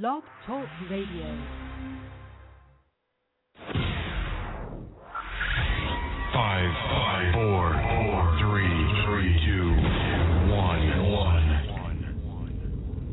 [0.00, 1.28] Blog Talk Radio.
[6.32, 8.72] Five, five, four, four, three,
[9.04, 9.68] three, two,
[10.48, 11.46] one, one.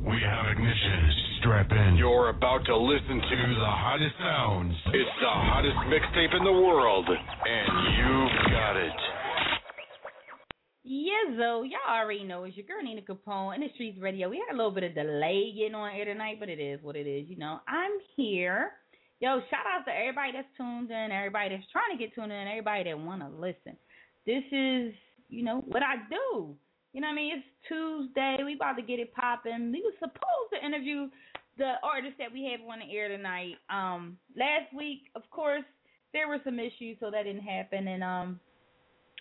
[0.08, 1.12] We have ignition.
[1.42, 1.98] Strap in.
[1.98, 4.74] You're about to listen to the hottest sounds.
[4.94, 9.09] It's the hottest mixtape in the world, and you've got it.
[10.90, 14.28] Yizzo, y'all already know it's your girl Nina Capone in the Streets Radio.
[14.28, 16.96] We had a little bit of delay getting on air tonight, but it is what
[16.96, 17.30] it is.
[17.30, 18.72] You know, I'm here.
[19.20, 22.48] Yo, shout out to everybody that's tuned in, everybody that's trying to get tuned in,
[22.48, 23.78] everybody that want to listen.
[24.26, 24.94] This is,
[25.30, 26.56] you know, what I do.
[26.94, 27.34] You know what I mean?
[27.38, 28.38] It's Tuesday.
[28.44, 29.72] We about to get it popping.
[29.72, 31.08] We were supposed to interview
[31.60, 33.56] the artist that we have on the air tonight.
[33.70, 35.66] Um, last week, of course,
[36.14, 37.88] there were some issues, so that didn't happen.
[37.88, 38.40] And um,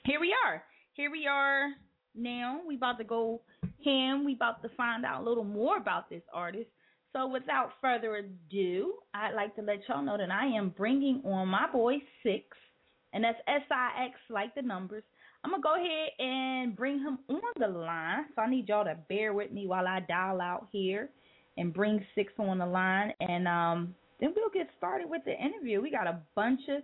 [0.07, 0.62] here we are.
[0.98, 1.69] Here we are
[2.16, 2.61] now.
[2.66, 3.41] We about to go
[3.84, 4.25] ham.
[4.25, 6.69] We about to find out a little more about this artist.
[7.12, 11.46] So without further ado, I'd like to let y'all know that I am bringing on
[11.46, 12.45] my boy Six,
[13.13, 15.04] and that's S I X like the numbers.
[15.45, 18.24] I'm gonna go ahead and bring him on the line.
[18.35, 21.10] So I need y'all to bear with me while I dial out here
[21.57, 25.80] and bring Six on the line, and um, then we'll get started with the interview.
[25.80, 26.82] We got a bunch of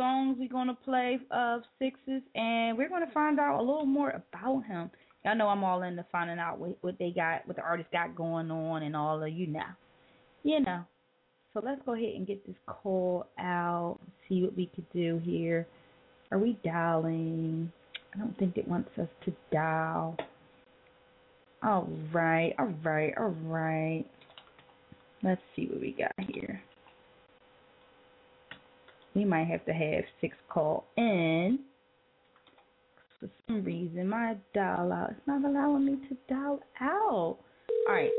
[0.00, 4.64] songs we're gonna play of Sixes, and we're gonna find out a little more about
[4.64, 4.90] him.
[5.24, 8.16] Y'all know I'm all into finding out what, what they got, what the artist got
[8.16, 9.60] going on, and all of you know,
[10.42, 10.82] you know.
[11.52, 13.98] So let's go ahead and get this call out.
[14.28, 15.66] See what we could do here.
[16.32, 17.70] Are we dialing?
[18.14, 20.16] I don't think it wants us to dial.
[21.62, 24.06] All right, all right, all right.
[25.22, 26.62] Let's see what we got here.
[29.14, 31.60] We might have to have six call in.
[33.18, 37.38] For some reason, my dial out it's not allowing me to dial out.
[37.88, 38.10] All right,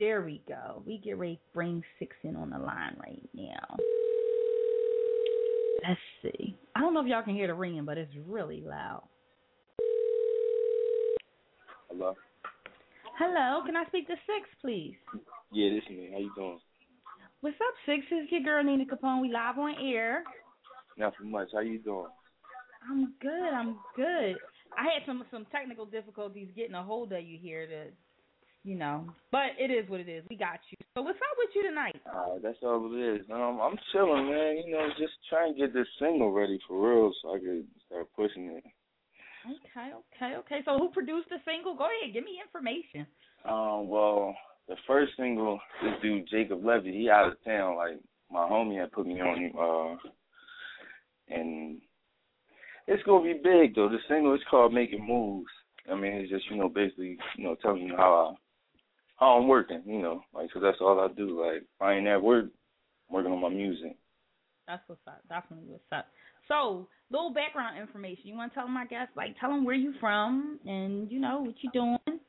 [0.00, 0.82] there we go.
[0.86, 3.76] We get ready to bring six in on the line right now.
[5.86, 6.56] Let's see.
[6.74, 9.02] I don't know if y'all can hear the ringing, but it's really loud.
[11.90, 12.14] Hello.
[13.18, 14.94] Hello, can I speak to Six, please?
[15.52, 16.10] Yeah, this is me.
[16.12, 16.58] How you doing?
[17.42, 18.04] What's up, Six?
[18.10, 19.20] It's your girl Nina Capone.
[19.20, 20.24] We live on air.
[20.96, 21.48] Not for much.
[21.52, 22.06] How you doing?
[22.88, 23.52] I'm good.
[23.52, 24.36] I'm good.
[24.76, 27.84] I had some some technical difficulties getting a hold of you here to,
[28.64, 30.24] you know, but it is what it is.
[30.30, 30.78] We got you.
[30.94, 32.00] So what's up with you tonight?
[32.06, 33.26] Uh, that's all it is.
[33.30, 34.62] Um, I'm chilling, man.
[34.64, 38.06] You know, just trying to get this single ready for real, so I could start
[38.16, 38.64] pushing it.
[39.44, 40.60] Okay, okay, okay.
[40.64, 41.76] So who produced the single?
[41.76, 43.06] Go ahead, give me information.
[43.44, 44.34] Um, well,
[44.68, 47.76] the first single, this dude Jacob Levy, he out of town.
[47.76, 47.98] Like
[48.30, 51.80] my homie had put me on him, uh, and
[52.86, 53.88] it's gonna be big though.
[53.88, 55.50] The single is called "Making Moves."
[55.90, 58.34] I mean, it's just you know basically you know telling you how I
[59.18, 59.82] how I'm working.
[59.86, 61.40] You know, like like 'cause that's all I do.
[61.40, 62.46] Like if I ain't at work,
[63.08, 63.96] I'm working on my music.
[64.66, 65.22] That's what's up.
[65.28, 66.06] Definitely what's up.
[66.48, 68.22] So, little background information.
[68.24, 71.20] You want to tell them, I guess, like tell them where you from and you
[71.20, 72.20] know what you doing.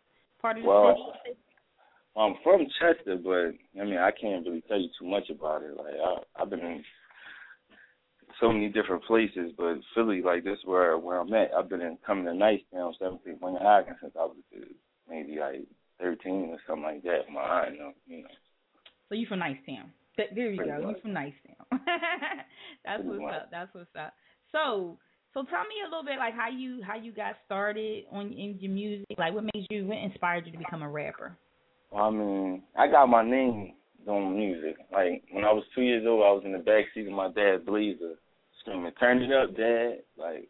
[0.41, 1.37] Part of the Well, city.
[2.17, 5.75] I'm from Chester, but I mean I can't really tell you too much about it.
[5.77, 6.83] Like I, I've been in
[8.39, 11.51] so many different places, but Philly, like this, where where I'm at.
[11.57, 14.65] I've been in coming to Nicetown, 17th Winter Hagen since I was uh,
[15.09, 15.63] maybe like
[16.01, 17.31] 13 or something like that.
[17.33, 18.29] My you know, you know.
[19.09, 19.89] So you from Nicetown.
[20.17, 20.89] Th- There you Pretty go.
[20.89, 21.65] You from Nicetown.
[22.85, 23.33] That's Pretty what's much.
[23.33, 23.49] up.
[23.51, 24.13] That's what's up.
[24.51, 24.97] So,
[25.33, 28.57] so tell me a little bit like how you how you got started on in
[28.59, 29.05] your music.
[29.17, 31.37] Like what made you, what inspired you to become a rapper?
[31.97, 33.73] I mean, I got my name
[34.05, 34.77] doing music.
[34.91, 37.31] Like when I was two years old, I was in the back seat of my
[37.31, 38.13] dad's Blazer,
[38.61, 40.47] screaming, "Turn it up, Dad!" Like,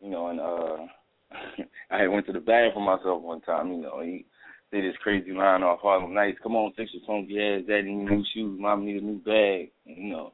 [0.00, 3.70] you know, and uh, I went to the bathroom myself one time.
[3.72, 4.26] You know, he
[4.72, 6.38] did this crazy line off Harlem Nights.
[6.42, 7.62] Come on, fix your funky ass.
[7.68, 8.58] Daddy need new shoes.
[8.60, 9.70] Mom need a new bag.
[9.86, 10.32] And, you know,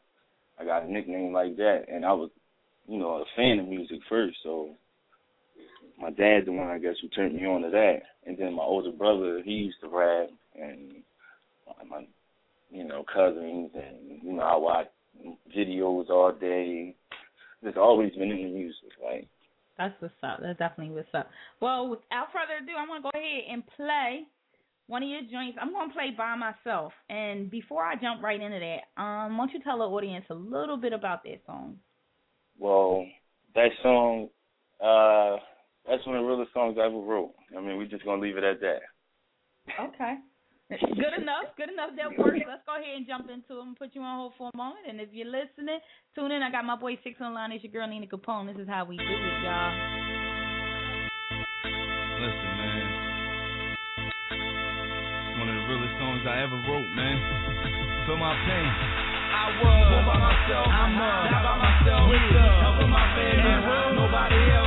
[0.58, 2.30] I got a nickname like that, and I was,
[2.88, 4.38] you know, a fan of music first.
[4.42, 4.70] So
[6.00, 8.62] my dad's the one I guess who turned me on to that, and then my
[8.62, 11.03] older brother, he used to rap, and
[11.66, 12.06] my, my
[12.70, 14.87] you know cousins, and you know I watch
[15.56, 16.94] videos all day.
[17.62, 19.29] Just always been into music, like.
[19.76, 20.41] That's what's up.
[20.43, 21.31] That's definitely what's up.
[21.61, 24.26] Well, without further ado, I'm gonna go ahead and play
[24.91, 25.56] one of your joints.
[25.62, 26.93] I'm going to play by myself.
[27.08, 30.35] And before I jump right into that, um, why don't you tell the audience a
[30.35, 31.76] little bit about that song?
[32.58, 33.06] Well,
[33.55, 34.29] that song,
[34.82, 35.37] uh,
[35.88, 37.35] that's one of the realest songs I ever wrote.
[37.56, 38.81] I mean, we're just gonna leave it at that.
[39.81, 40.15] Okay.
[40.71, 41.50] Good enough.
[41.59, 41.91] Good enough.
[41.99, 42.38] That works.
[42.47, 44.87] Let's go ahead and jump into it and put you on hold for a moment.
[44.87, 45.82] And if you're listening,
[46.15, 46.43] tune in.
[46.43, 47.50] I got my boy Six on line.
[47.50, 48.47] It's your girl Nina Capone.
[48.47, 49.75] This is how we do it, y'all.
[52.23, 52.87] Listen, man.
[54.31, 57.19] It's one of the realest songs I ever wrote, man.
[58.06, 58.71] Feel my pain.
[59.31, 60.67] I was all by myself.
[60.71, 62.03] I'm uh, not by myself.
[62.15, 63.99] With the help of my family.
[63.99, 64.59] Nobody else.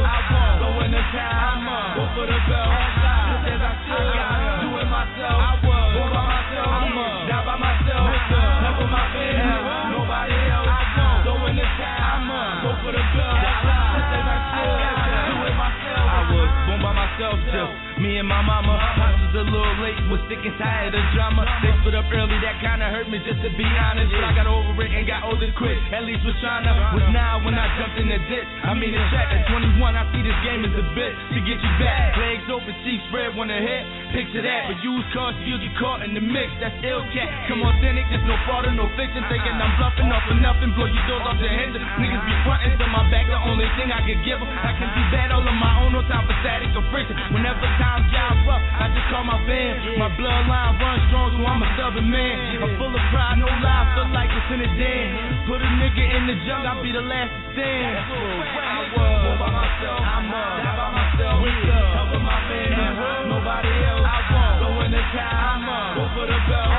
[16.94, 17.40] Myself.
[17.52, 19.03] Just me and my mama.
[19.44, 21.44] A little late, was sick and tired of drama.
[21.60, 24.08] They split up early, that kinda hurt me, just to be honest.
[24.16, 25.76] But I got over it and got older quick.
[25.92, 26.72] At least trying to.
[26.96, 28.48] Was now when I jumped in the ditch.
[28.64, 31.60] I mean, it's track at 21, I see this game as a bitch to get
[31.60, 32.16] you back.
[32.16, 33.84] Legs open, cheeks spread, wanna hit.
[34.16, 36.48] Picture that, but use cars, you get caught in the mix.
[36.64, 37.28] That's ill cat.
[37.52, 39.28] Come authentic, there's no fraud or no fiction.
[39.28, 41.76] Thinking I'm bluffing off for nothing, blow your doors off your head.
[41.76, 44.48] Niggas be frontin' to my back, the only thing I could give them.
[44.48, 47.18] I can do that all on my own, no time for static or friction.
[47.36, 49.98] Whenever times gets rough, I just call my band.
[49.98, 52.36] My bloodline runs strong, so I'm a stubborn man.
[52.62, 55.08] I'm full of pride, no lie, feel like it's in a den.
[55.50, 57.94] Put a nigga in the junk, I'll be the last to stand.
[57.98, 61.36] I was by myself, I'm uh, not by myself.
[61.44, 64.06] With the help my family, nobody else.
[64.06, 66.73] I won't go in the town, I'm uh, go for the bell.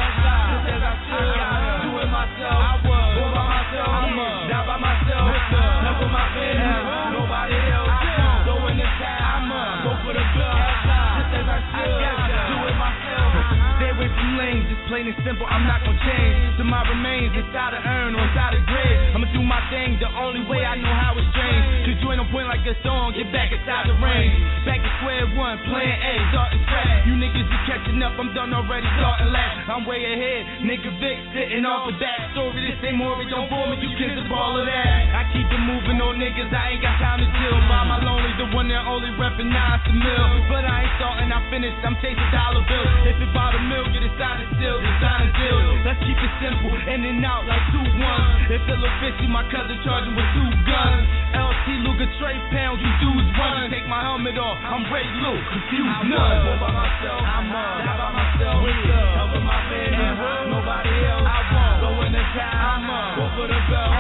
[14.89, 15.47] Plain and simple.
[15.49, 16.61] I'm not gonna change.
[16.61, 18.99] To my remains, inside the urn or inside the grave.
[19.17, 21.89] I'ma do my thing the only way I know how it's strange.
[21.89, 24.31] Cause you ain't no point like a song, get back inside the rain.
[24.65, 27.03] Back to square one, plan A, starting scratch.
[27.09, 29.69] You niggas is catching up, I'm done already, starting last.
[29.69, 32.59] I'm way ahead, nigga Vic sitting off of that story.
[32.69, 35.01] This ain't more, don't bore me, you can just all of that.
[35.15, 37.57] I keep it moving on niggas, I ain't got time to chill.
[37.67, 40.29] My lonely, the one that only reppin' nine to mill.
[40.51, 40.74] But I
[41.15, 43.07] starting, I finished, I'm chasing dollar bills.
[43.07, 45.59] If it bought a mill, get it signed still, design deal.
[45.87, 48.51] Let's keep it simple, in and out like two ones.
[48.51, 51.07] If it look fishy, my cousin charging with two guns.
[51.35, 53.71] LT Luger, Trey pounds, you dudes run.
[53.71, 56.19] Take my helmet off, I'm Ray Lou, confused none.
[56.19, 58.59] I'm all by myself, I'm not by myself.
[58.65, 61.27] With the help of my family, nobody else.
[61.27, 63.91] I won't go in the town, I'm uh, go for the bell.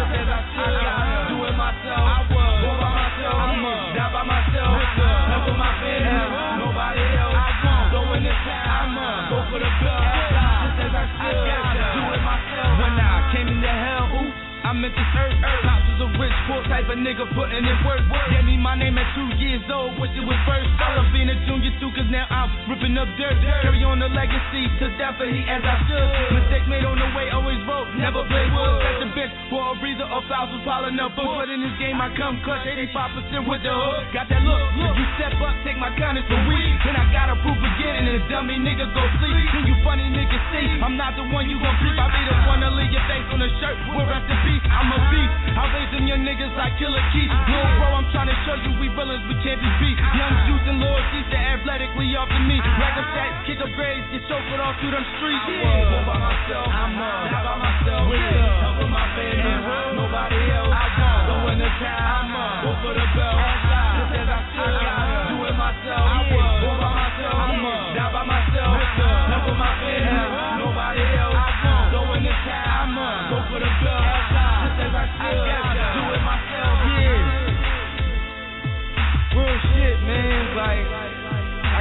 [0.00, 2.04] Just as I should, do it myself.
[2.04, 5.09] I was all by myself, I'm uh, not by myself.
[14.80, 15.79] Meant this earth,
[16.20, 18.04] a rich, poor type of nigga putting in work.
[18.28, 20.68] Gave me my name at two years old, wish it was first.
[20.76, 23.40] I love being a junior too, cause now I'm ripping up dirt.
[23.64, 26.08] Carry on the legacy, to death for he as I should.
[26.36, 28.84] Mistake made on the way, always wrote, never play wood.
[28.84, 31.16] Set the bench for a breather fouls was piling up.
[31.16, 34.12] But in this game, I come clutch 85% with the hood.
[34.12, 36.74] Got that look, if you step up, take my kindness for weed.
[36.84, 39.46] Then I gotta prove again, and a dummy nigga go sleep.
[39.56, 41.96] Then you funny niggas see, I'm not the one you gon' keep.
[41.96, 44.64] I be the one to leave your face on the shirt with rest in peace.
[44.68, 45.34] I'm a beast.
[45.56, 47.30] I raise them young niggas like Killer Keith.
[47.30, 49.94] No, bro, I'm trying to show you we villains, we can't be beat.
[49.94, 52.58] Young Juice and Lord Caesar athletically off to me.
[52.58, 55.46] Like a sack, kick up grades, get chauffeured all through them streets.
[55.46, 56.66] I was all by myself.
[56.66, 58.02] I'm uh, not by myself.
[58.10, 59.54] With the help of my family,
[59.94, 60.74] nobody else.
[60.74, 62.02] I won't go in the town.
[62.02, 63.38] I'm uh, go for the bell.
[63.38, 64.99] Just as I should,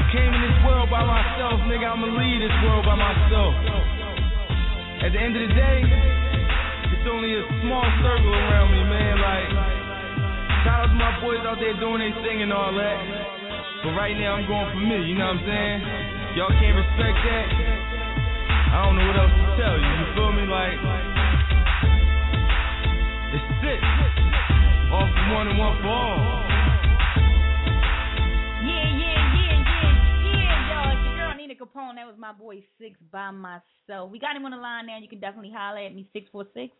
[0.10, 1.86] came in this world by myself, nigga.
[1.86, 3.54] I'ma leave this world by myself.
[5.06, 9.16] At the end of the day, it's only a small circle around me, man.
[9.22, 9.50] Like,
[10.66, 12.98] shout out to my boys out there doing their thing and all that.
[13.86, 15.80] But right now, I'm going for me, you know what I'm saying?
[16.42, 17.48] Y'all can't respect that.
[18.74, 19.90] I don't know what else to tell you.
[19.94, 20.46] You feel me?
[20.50, 20.78] Like,
[23.38, 23.82] it's sick.
[24.90, 26.49] All for one and one for all.
[31.60, 31.96] Capone.
[31.96, 34.12] That was my boy Six by myself.
[34.12, 34.98] We got him on the line now.
[35.00, 36.74] You can definitely holler at me 646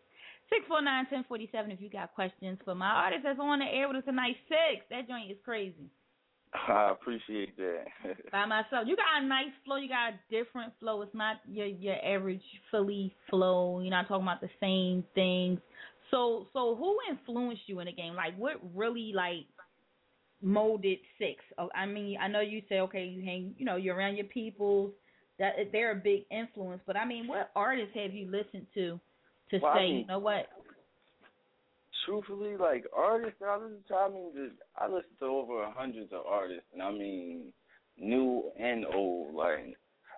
[0.50, 4.04] 649 1047 if you got questions for my artist that's on the air with us
[4.04, 4.36] tonight.
[4.48, 4.82] Six.
[4.90, 5.90] That joint is crazy.
[6.52, 7.84] I appreciate that.
[8.32, 8.86] By myself.
[8.86, 9.76] You got a nice flow.
[9.76, 11.02] You got a different flow.
[11.02, 13.80] It's not your your average Philly flow.
[13.80, 15.60] You're not talking about the same things.
[16.10, 18.14] So so who influenced you in the game?
[18.14, 19.46] Like what really like
[20.42, 21.42] molded six?
[21.58, 24.26] Oh, I mean, I know you say okay, you hang, you know, you're around your
[24.26, 24.92] peoples.
[25.38, 26.82] That they're a big influence.
[26.86, 29.00] But I mean, what artists have you listened to
[29.50, 30.46] to Well, I say, mean- you know what?
[32.06, 36.12] Truthfully, like artists that I listen to, I mean, just, I listen to over hundreds
[36.12, 37.52] of artists, and I mean,
[37.98, 39.34] new and old.
[39.34, 39.76] Like,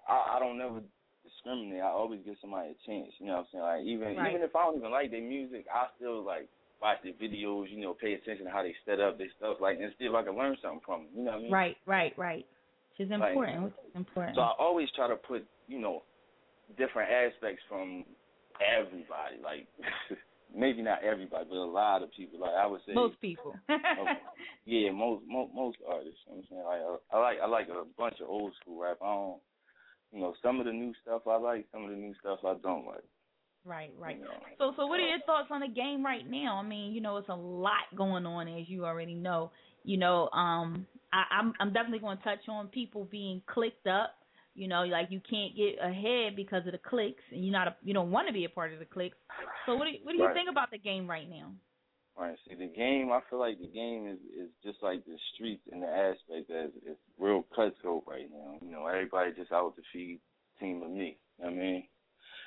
[0.08, 0.80] I, I don't never
[1.24, 1.80] discriminate.
[1.82, 3.10] I always give somebody a chance.
[3.18, 3.64] You know what I'm saying?
[3.64, 4.30] Like even Right.
[4.30, 6.48] even if I don't even like their music, I still like
[6.82, 7.70] watch their videos.
[7.70, 9.58] You know, pay attention to how they set up their stuff.
[9.60, 11.08] Like and see if I can learn something from them.
[11.16, 11.52] You know what I mean?
[11.52, 12.46] Right, right, right.
[12.98, 13.62] Which is Like- important.
[13.64, 14.36] Which is important.
[14.36, 16.02] So I always try to put you know
[16.76, 18.04] different aspects from
[18.60, 19.38] everybody.
[19.42, 19.66] Like
[20.54, 22.40] maybe not everybody, but a lot of people.
[22.40, 23.54] Like I would say Most people.
[24.64, 26.20] Yeah, most most most artists.
[26.26, 28.52] You know what I'm saying like I, I like I like a bunch of old
[28.60, 28.98] school rap.
[29.02, 29.40] I don't,
[30.12, 32.54] you know, some of the new stuff I like, some of the new stuff I
[32.62, 33.02] don't like.
[33.64, 34.16] Right, right.
[34.16, 34.30] You know.
[34.58, 36.60] So, so what are your thoughts on the game right now?
[36.62, 39.50] I mean, you know, it's a lot going on, as you already know.
[39.84, 44.14] You know, um, I, I'm I'm definitely going to touch on people being clicked up.
[44.54, 47.76] You know, like you can't get ahead because of the clicks, and you're not a,
[47.82, 49.16] you don't want to be a part of the clicks.
[49.66, 50.34] So, what do you, what do you Right.
[50.34, 51.52] think about the game right now?
[52.16, 53.10] All right, see the game.
[53.10, 56.64] I feel like the game is is just like the streets in the aspect that
[56.66, 58.58] it's, it's real cutthroat right now.
[58.60, 60.20] You know, everybody just out to feed
[60.60, 61.16] team of me.
[61.38, 61.84] You know what I mean,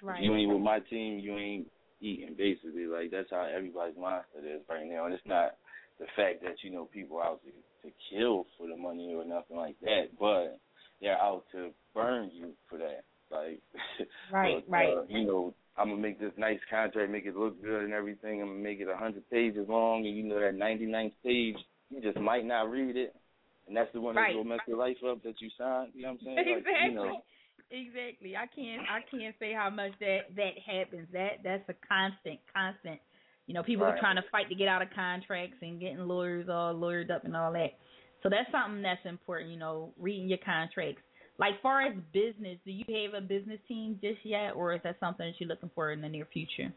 [0.03, 0.21] Right.
[0.21, 1.67] You ain't with my team, you ain't
[2.01, 2.35] eating.
[2.37, 5.55] Basically, like that's how everybody's mindset is right now, and it's not
[5.99, 9.57] the fact that you know people out to to kill for the money or nothing
[9.57, 10.59] like that, but
[11.01, 13.03] they're out to burn you for that.
[13.31, 13.59] Like,
[14.31, 14.93] Right, uh, right.
[15.09, 18.41] you know, I'm gonna make this nice contract, make it look good and everything.
[18.41, 21.57] I'm gonna make it a hundred pages long, and you know that 99th page,
[21.89, 23.15] you just might not read it,
[23.67, 24.27] and that's the one Right.
[24.33, 25.91] that's gonna mess your life up that you signed.
[25.93, 26.37] You know what I'm saying?
[26.37, 26.89] Like, exactly.
[26.89, 27.21] you know,
[27.71, 28.35] Exactly.
[28.35, 31.07] I can't I can't say how much that that happens.
[31.11, 32.99] That that's a constant, constant.
[33.47, 36.47] You know, people are trying to fight to get out of contracts and getting lawyers
[36.49, 37.77] all lawyered up and all that.
[38.23, 41.01] So that's something that's important, you know, reading your contracts.
[41.37, 44.97] Like far as business, do you have a business team just yet or is that
[44.99, 46.73] something that you're looking for in the near future?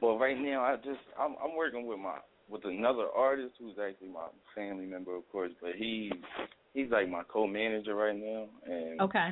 [0.00, 4.08] Well, right now I just I'm I'm working with my with another artist who's actually
[4.08, 6.12] my family member, of course, but he's
[6.74, 9.30] he's like my co-manager right now, and Okay.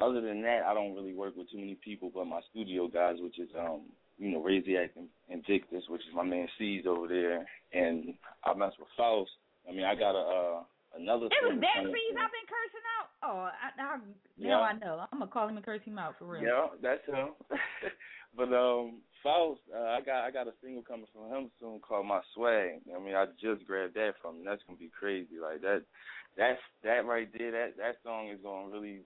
[0.00, 3.16] Other than that, I don't really work with too many people, but my studio guys,
[3.20, 3.82] which is um
[4.18, 8.72] you know Raziak and Invictus, which is my man C's over there, and I mess
[8.78, 9.30] with Faust.
[9.68, 10.24] I mean, I got a
[10.58, 10.62] uh,
[10.98, 11.26] another.
[11.26, 12.16] It was that C's.
[12.16, 13.08] I've been cursing out.
[13.22, 14.00] Oh, I, now,
[14.36, 14.48] Yeah.
[14.48, 15.06] now I know.
[15.12, 16.42] I'm gonna call him and curse him out for real.
[16.42, 17.30] Yeah, that's him.
[18.36, 22.06] but um, Faust, uh, I got I got a single coming from him soon called
[22.06, 22.80] My Swag.
[22.94, 24.44] I mean, I just grabbed that from him.
[24.44, 25.40] That's gonna be crazy.
[25.40, 25.82] Like that,
[26.36, 27.50] that's that right there.
[27.50, 29.00] That that song is gonna really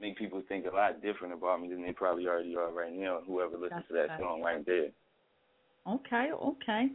[0.00, 3.20] make people think a lot different about me than they probably already are right now.
[3.26, 4.20] Whoever listens That's to that right.
[4.20, 4.88] song right there.
[5.88, 6.86] Okay, okay.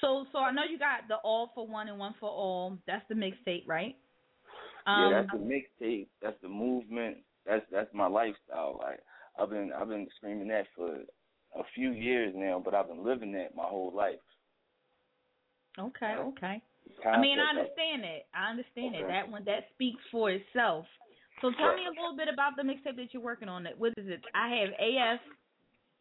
[0.00, 2.78] So so I know you got the all for one and one for all.
[2.86, 3.96] That's the mixtape, right?
[4.86, 5.38] Um, yeah, that's the
[5.84, 6.06] mixtape.
[6.22, 7.18] That's the movement.
[7.46, 8.78] That's that's my lifestyle.
[8.80, 9.00] Like
[9.38, 10.94] I've been I've been screaming that for
[11.56, 14.18] a few years now, but I've been living that my whole life.
[15.78, 16.62] okay, okay.
[17.06, 18.26] I mean, I understand that.
[18.34, 19.02] I understand Okay.
[19.02, 19.08] that.
[19.08, 20.86] That one that speaks for itself.
[21.40, 23.66] So tell me a little bit about the mixtape that you're working on.
[23.78, 24.20] What is it?
[24.34, 25.20] I have AF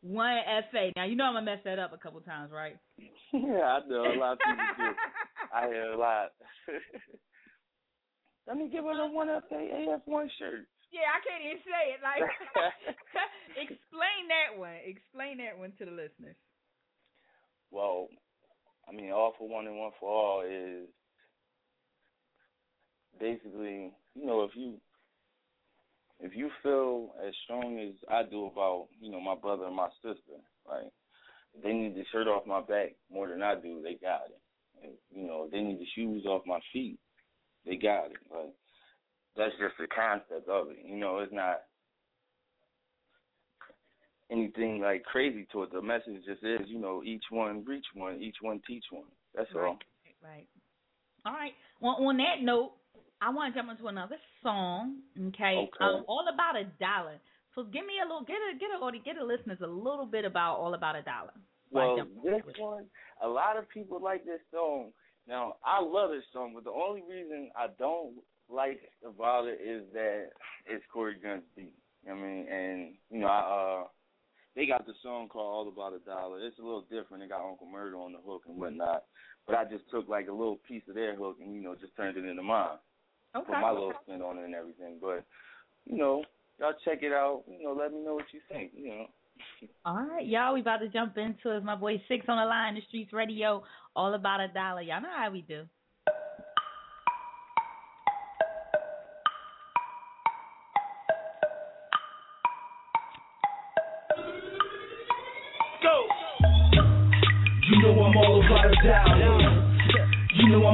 [0.01, 0.37] one
[0.71, 0.91] FA.
[0.95, 2.77] Now you know I'm gonna mess that up a couple times, right?
[3.33, 4.91] yeah, I know a lot of people do.
[5.55, 6.31] I hear a lot.
[8.47, 10.65] Let me give her the one up AF one shirt.
[10.91, 12.01] Yeah, I can't even say it.
[12.01, 12.25] Like,
[13.53, 14.73] explain that one.
[14.83, 16.35] Explain that one to the listeners.
[17.69, 18.09] Well,
[18.89, 20.89] I mean, all for one and one for all is
[23.19, 24.81] basically, you know, if you
[26.19, 29.89] if you feel as strong as I do about, you know, my brother and my
[30.01, 30.91] sister, right?
[31.55, 34.99] If they need the shirt off my back more than I do, they got it.
[35.13, 36.99] You know, they need the shoes off my feet,
[37.65, 38.17] they got it.
[38.31, 38.53] Like
[39.35, 40.77] that's just the concept of it.
[40.85, 41.61] You know, it's not
[44.31, 45.71] anything like crazy to it.
[45.71, 49.05] The message just is, you know, each one reach one, each one teach one.
[49.35, 49.77] That's all.
[50.23, 50.47] Right.
[51.25, 51.53] All right.
[51.81, 52.73] Well, on that note,
[53.21, 54.97] I want to jump into another song.
[55.17, 55.67] Okay.
[55.67, 55.69] Okay.
[55.81, 57.19] Um, all about a dollar.
[57.55, 60.23] So give me a little, get a get a get a listeners a little bit
[60.23, 61.33] about all about a dollar.
[61.71, 62.85] Well, this one,
[63.23, 64.91] a lot of people like this song.
[65.27, 68.15] Now, I love this song, but the only reason I don't
[68.49, 70.29] like about it is that
[70.65, 71.75] it's Corey Gunn's beat.
[72.09, 73.87] I mean, and you know, I, uh,
[74.55, 76.45] they got the song called All About a Dollar.
[76.45, 77.23] It's a little different.
[77.23, 79.03] They got Uncle Murda on the hook and whatnot.
[79.45, 81.95] But I just took like a little piece of their hook and you know just
[81.95, 82.77] turned it into mine.
[83.35, 83.45] Okay.
[83.45, 84.97] Put my little spin on it and everything.
[85.01, 85.23] But
[85.85, 86.23] you know,
[86.59, 87.43] y'all check it out.
[87.47, 88.71] You know, let me know what you think.
[88.75, 89.05] You know.
[89.85, 90.53] All right, y'all.
[90.53, 91.63] We about to jump into it.
[91.63, 93.63] My boy Six on the line, the streets radio,
[93.95, 94.81] all about a dollar.
[94.81, 95.63] Y'all know how we do.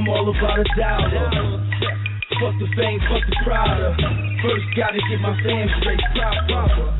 [0.06, 1.34] I'm all about a dollar.
[2.38, 3.98] Fuck the fame, fuck the Prada.
[4.46, 6.94] First gotta get my fam straight proper.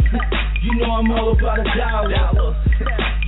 [0.66, 2.58] You know I'm all about a dollar.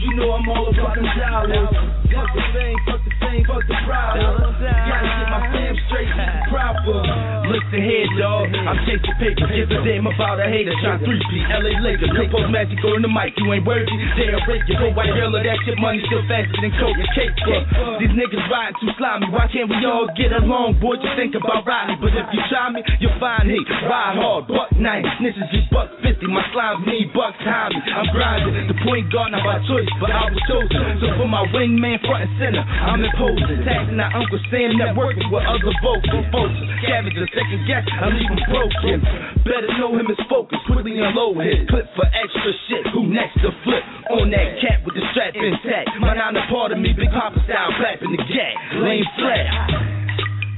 [0.01, 1.69] You know I'm all about them dollars.
[2.09, 2.96] Fuck the fame, fuck
[3.27, 4.55] fame, fuck the problem.
[4.63, 6.11] Gotta get my fam straight
[6.47, 6.99] proper.
[7.47, 8.51] Listen here, dog.
[8.51, 9.47] I'm chasing paper.
[9.47, 10.75] Give a damn about a hater.
[10.83, 12.11] Trying 3P, LA Lakers.
[12.15, 13.35] Take post magic on the mic.
[13.39, 13.91] You ain't worthy.
[14.19, 15.79] Damn, break your whole white girl of that shit.
[15.79, 17.31] Money still faster than coke and cake.
[17.47, 17.63] Fuck.
[18.03, 19.31] These niggas riding too slimy.
[19.31, 20.99] Why can't we all get along, boy?
[20.99, 21.99] Just think about riding.
[22.03, 23.59] But if you try me, you'll find me.
[23.87, 25.07] Ride hard, buck 90.
[25.23, 26.27] Snitches just buck 50.
[26.27, 27.71] My slime need buck time.
[27.71, 28.67] I'm grinding.
[28.67, 30.99] The point guard not by choice, but I was chosen.
[30.99, 33.65] So for my wingman front and center, I'm imposing.
[33.65, 36.57] Tagging out Uncle Sam, networking with other vocal folks.
[36.85, 38.97] Scavenger, second guess, I leave him broken.
[39.41, 42.85] Better know him as focus, quickly unload his clip for extra shit.
[42.93, 43.83] Who next to flip
[44.13, 45.89] on that cat with the strap intact?
[45.97, 48.55] My nine a part of me, Big Poppa style, clapping the gat,
[48.85, 49.49] lane flat.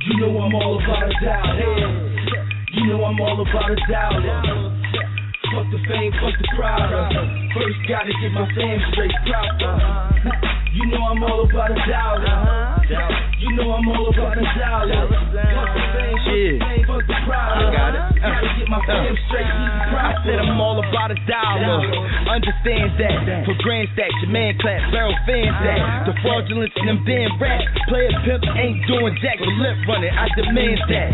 [0.04, 1.64] You know I'm all about a dollar.
[2.76, 4.40] You know I'm all about a dollar.
[5.50, 7.16] Fuck the fame, fuck the product.
[7.56, 10.49] First gotta get my fam straight proper.
[10.80, 12.79] You know I'm all about a dollar.
[12.90, 15.06] You know I'm all about a dollar.
[15.06, 17.14] Fuck the fame, fuck the fame, fuck the.
[17.30, 18.10] Got it.
[18.18, 18.90] Gotta get my uh.
[18.90, 21.86] fam straight I said I'm all about a dollar.
[22.34, 23.46] Understand that.
[23.46, 25.78] For grand stacks, your man clap, barrel fans that.
[25.78, 26.10] Uh-huh.
[26.10, 27.70] The fraudulence in them damn rats.
[27.86, 30.10] Player pimp ain't doing jack but lip running.
[30.10, 31.10] I demand that.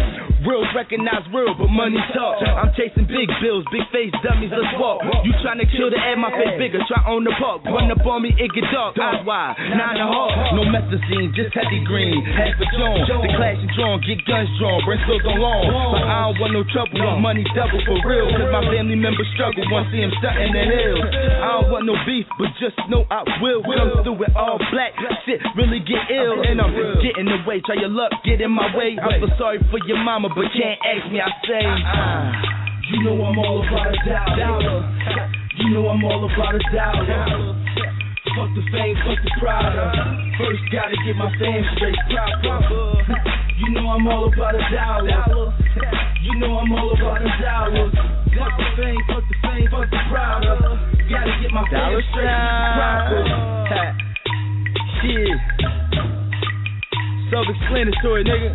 [0.47, 2.37] Real recognize real, but money talk.
[2.39, 5.01] I'm chasing big bills, big face dummies, let's walk.
[5.25, 6.79] You tryna kill the air, my face bigger.
[6.85, 7.65] Try on the park.
[7.65, 8.93] Run up on me, it get dark.
[8.93, 10.53] Eyes wide, nine and a half.
[10.53, 11.49] No methazine, just
[11.85, 12.21] green.
[12.35, 13.01] Half a John.
[13.25, 14.79] The clash and drawn, get guns drawn.
[14.85, 15.63] Bring spills on long.
[15.95, 16.95] But I don't want no trouble.
[17.01, 18.29] Want money double for real.
[18.29, 19.63] Cause my family members struggle.
[19.71, 21.09] Want see him stunting the hills.
[21.41, 24.93] I don't want no beef, but just know I will come through it all black.
[25.25, 26.45] Shit really get ill.
[26.45, 27.61] And I'm getting away.
[27.65, 28.97] Try your luck, get in my way.
[28.99, 31.17] I'm so sorry for your mama, but can't ask me.
[31.21, 31.65] I say.
[31.65, 32.55] Uh-uh.
[32.85, 33.97] You know I'm all about a
[34.37, 34.85] dollar.
[35.57, 38.04] You know I'm all about a dollar.
[38.33, 39.77] Fuck the fame, fuck the product.
[39.77, 40.41] Uh.
[40.41, 43.05] First gotta get my fam straight proper.
[43.61, 45.53] You know I'm all about a dollar.
[46.25, 47.87] You know I'm all about a dollar.
[48.35, 50.61] Fuck the fame, fuck the fame, fuck the product.
[50.65, 50.75] Uh.
[51.07, 52.33] Gotta get my Dollar straight
[52.75, 53.21] proper.
[53.69, 53.93] sign.
[54.99, 55.37] Shit.
[57.29, 58.49] Self-explanatory, nigga.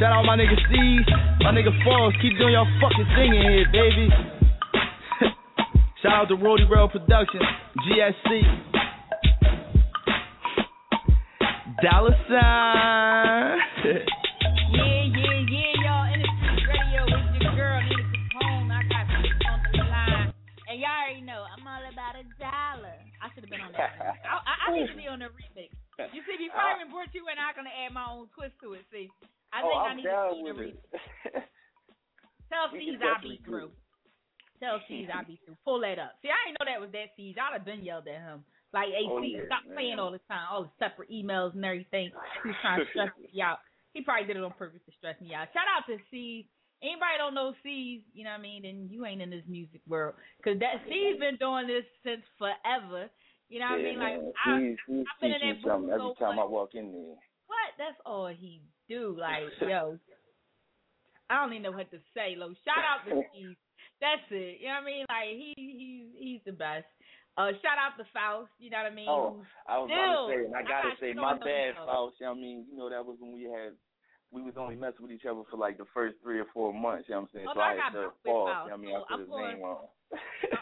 [0.00, 1.04] Shout out my nigga Steve,
[1.44, 2.14] my nigga Falls.
[2.22, 4.08] Keep doing your fucking thing in here, baby.
[6.02, 7.44] Shout out to Roddy Rail Productions,
[7.90, 8.30] GSC.
[11.82, 13.58] Dollar sign.
[14.70, 16.06] Yeah, yeah, yeah, y'all.
[16.14, 18.70] Industry Radio with your girl, Nina Capone.
[18.70, 20.30] I got six on the line.
[20.70, 22.94] And y'all already know, I'm all about a dollar.
[23.18, 23.98] I should have been on that.
[23.98, 25.74] I, I, I need to be on the remix.
[26.14, 28.54] You see, before I even brought you in, I'm going to add my own twist
[28.62, 29.10] to it, see.
[29.50, 30.78] I think oh, I need to down be on the remix.
[30.78, 31.42] it.
[32.54, 33.74] Tell C's I'll be through.
[34.62, 35.56] Tell C's I'll be through.
[35.64, 36.20] Pull that up.
[36.20, 37.36] See, I didn't know that was that C's.
[37.40, 38.44] I'd have been yelled at him.
[38.72, 39.74] Like, hey, Oh, C's, yeah, stop man.
[39.74, 42.12] playing all the time, all the separate emails and everything.
[42.44, 43.58] He's trying to stress me out.
[43.96, 45.48] He probably did it on purpose to stress me out.
[45.56, 46.44] Shout out to C's.
[46.82, 49.80] Anybody don't know C's, you know what I mean, then you ain't in this music
[49.88, 50.14] world.
[50.38, 53.10] Because that C's been doing this since forever.
[53.50, 53.98] You know what I mean?
[53.98, 56.92] Like, I, he's, I've been in that something booth every so time I walk in
[56.92, 57.18] there.
[57.50, 57.68] what?
[57.76, 59.16] That's all he do.
[59.18, 59.98] Like, yo,
[61.28, 62.34] I don't even know what to say.
[62.38, 63.56] Lo, shout out to Steve.
[64.00, 64.60] That's it.
[64.60, 65.04] You know what I mean?
[65.08, 66.88] Like he he's he's the best.
[67.38, 68.50] Uh, shout out to Faust.
[68.58, 69.08] You know what I mean?
[69.08, 71.78] Oh, I was still, to say, and I I gotta got say, my bad.
[71.78, 72.16] Faust.
[72.18, 72.58] You know what I mean?
[72.68, 73.72] You know that was when we had,
[74.34, 77.06] we was only messing with each other for like the first three or four months.
[77.08, 77.46] You know what I'm saying?
[77.48, 78.50] Oh, so I I had to fall.
[78.66, 78.94] You know I mean?
[78.96, 79.86] I put I'm his going- name wrong.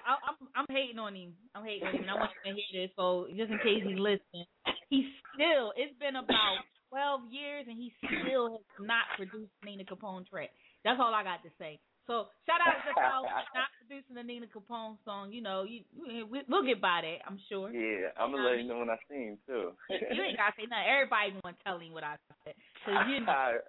[0.04, 1.32] I, I'm I'm hating on him.
[1.56, 2.02] I'm hating on him.
[2.04, 2.92] And I want him to hear this.
[2.94, 4.44] So just in case he's listening,
[4.92, 5.72] he's still.
[5.74, 10.52] It's been about 12 years, and he still has not produced Nina Capone track.
[10.84, 11.80] That's all I got to say.
[12.08, 15.30] So shout out to Faust for not producing the Nina Capone song.
[15.30, 15.84] You know, you
[16.24, 17.20] we, we'll get by that.
[17.28, 17.70] I'm sure.
[17.70, 19.76] yeah, I'm gonna let you know when I see him too.
[19.92, 20.88] you ain't gotta say nothing.
[20.88, 22.16] Everybody gonna tell him what I
[22.48, 22.56] said.
[22.88, 23.60] Cause you know,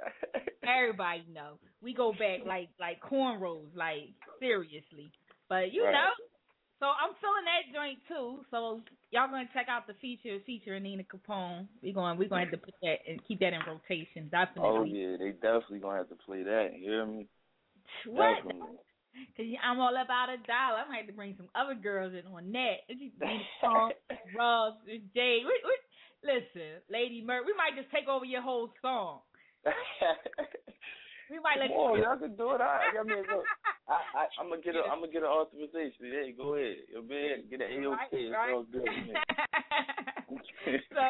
[0.64, 1.60] everybody know.
[1.84, 5.12] We go back like like cornrows, like seriously.
[5.52, 5.94] But you Right.
[5.94, 6.10] know.
[6.80, 8.46] So I'm feeling that joint too.
[8.52, 8.80] So
[9.12, 11.68] y'all gonna check out the feature featuring Nina Capone.
[11.84, 14.32] We going we gonna have to put that and keep that in rotation,
[14.64, 16.70] oh yeah, they definitely gonna have to play that.
[16.80, 17.28] You hear me?
[18.06, 18.44] What?
[19.36, 20.86] Cause I'm all about a dollar.
[20.86, 22.88] I might have to bring some other girls in on that.
[23.64, 23.92] Capone,
[24.38, 25.44] Rubs, Jade.
[25.44, 25.76] We, we,
[26.24, 29.20] listen, Lady Murray, we might just take over your whole song.
[31.30, 32.04] We might let Come on, you.
[32.04, 32.62] y'all can do it.
[32.62, 33.46] I, I mean, look,
[33.86, 36.10] I, I, I'm gonna get a, I'm gonna get an authorization.
[36.10, 37.94] Hey, go ahead, your man, get an AOK.
[37.94, 38.54] Right, It's right.
[38.54, 38.66] all
[40.90, 41.06] so,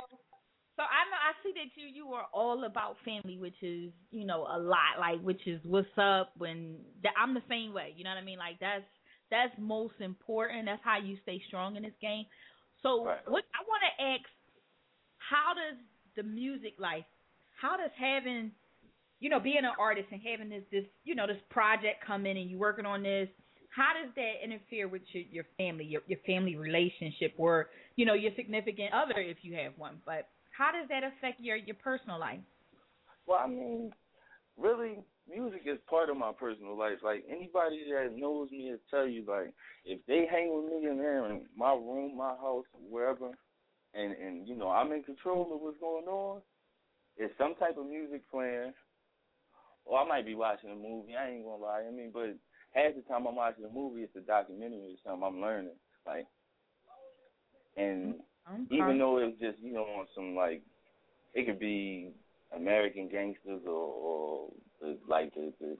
[0.80, 4.26] so I know I see that you you are all about family, which is you
[4.26, 4.96] know a lot.
[4.98, 7.94] Like which is what's up when that I'm the same way.
[7.98, 8.39] You know what I mean?
[8.39, 8.88] Like that's
[9.30, 10.65] that's most important.
[10.68, 12.26] That's how you stay strong in this game.
[12.82, 13.20] So Right.
[13.28, 14.24] what I want to ask,
[15.18, 15.78] how does
[16.15, 17.04] the music life,
[17.62, 18.52] how does having,
[19.20, 22.38] you know, being an artist and having this this you know this project come in
[22.38, 23.28] and you working on this,
[23.76, 28.13] how does that interfere with your, your family, your your family relationship, or you know
[28.13, 30.00] your significant other if you have one?
[30.06, 32.43] But how does that affect your your personal life?
[33.26, 33.91] Well, I mean,
[34.58, 37.00] really, music is part of my personal life.
[37.02, 39.54] Like anybody that knows me will tell you, like
[39.86, 43.32] if they hang with me in there in my room, my house, wherever,
[43.93, 46.41] and and you know I'm in control of what's going on,
[47.15, 48.74] it's some type of music playing.
[49.86, 51.15] Or I might be watching a movie.
[51.15, 51.84] I ain't gonna lie.
[51.88, 52.36] I mean, but
[52.74, 55.24] half the time I'm watching a movie, it's a documentary or something.
[55.26, 56.28] I'm learning, like,
[57.78, 58.15] and
[58.72, 60.62] even though it's just you know on some like
[61.34, 62.12] it could be
[62.56, 64.50] American gangsters or, or
[64.82, 65.78] the, like the the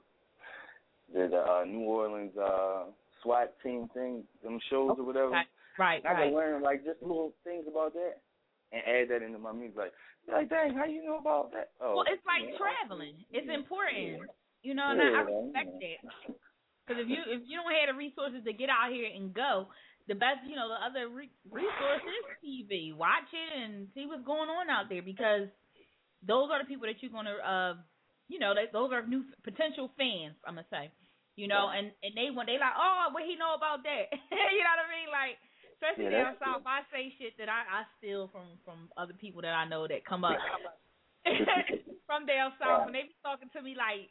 [1.12, 2.84] the, the uh, New Orleans uh
[3.22, 5.30] SWAT team thing, them shows or whatever.
[5.30, 5.46] Right,
[5.78, 6.24] right, I right.
[6.26, 8.20] can learn like just little things about that
[8.72, 9.76] and add that into my music.
[9.76, 9.92] Like,
[10.30, 11.70] like, dang, how you know about that?
[11.80, 12.56] Oh, Well, it's like yeah.
[12.56, 13.14] traveling.
[13.30, 14.30] It's important.
[14.62, 15.88] You know, and Yeah, I, I respect yeah.
[16.00, 16.34] that.
[16.86, 19.68] Because if you if you don't have the resources to get out here and go,
[20.08, 22.94] the best you know the other re- resource is TV.
[22.94, 25.48] Watch it and see what's going on out there because
[26.26, 27.74] those are the people that you're gonna uh
[28.28, 30.36] you know that those are new potential fans.
[30.46, 30.90] I'm gonna say.
[31.36, 34.06] You know, and and they when they like, oh, what he know about that?
[34.12, 35.08] you know what I mean?
[35.08, 35.40] Like,
[35.78, 39.40] especially Yeah, down south, I say shit that I I steal from from other people
[39.42, 40.36] that I know that come up
[42.06, 44.10] from down south when they be talking to me like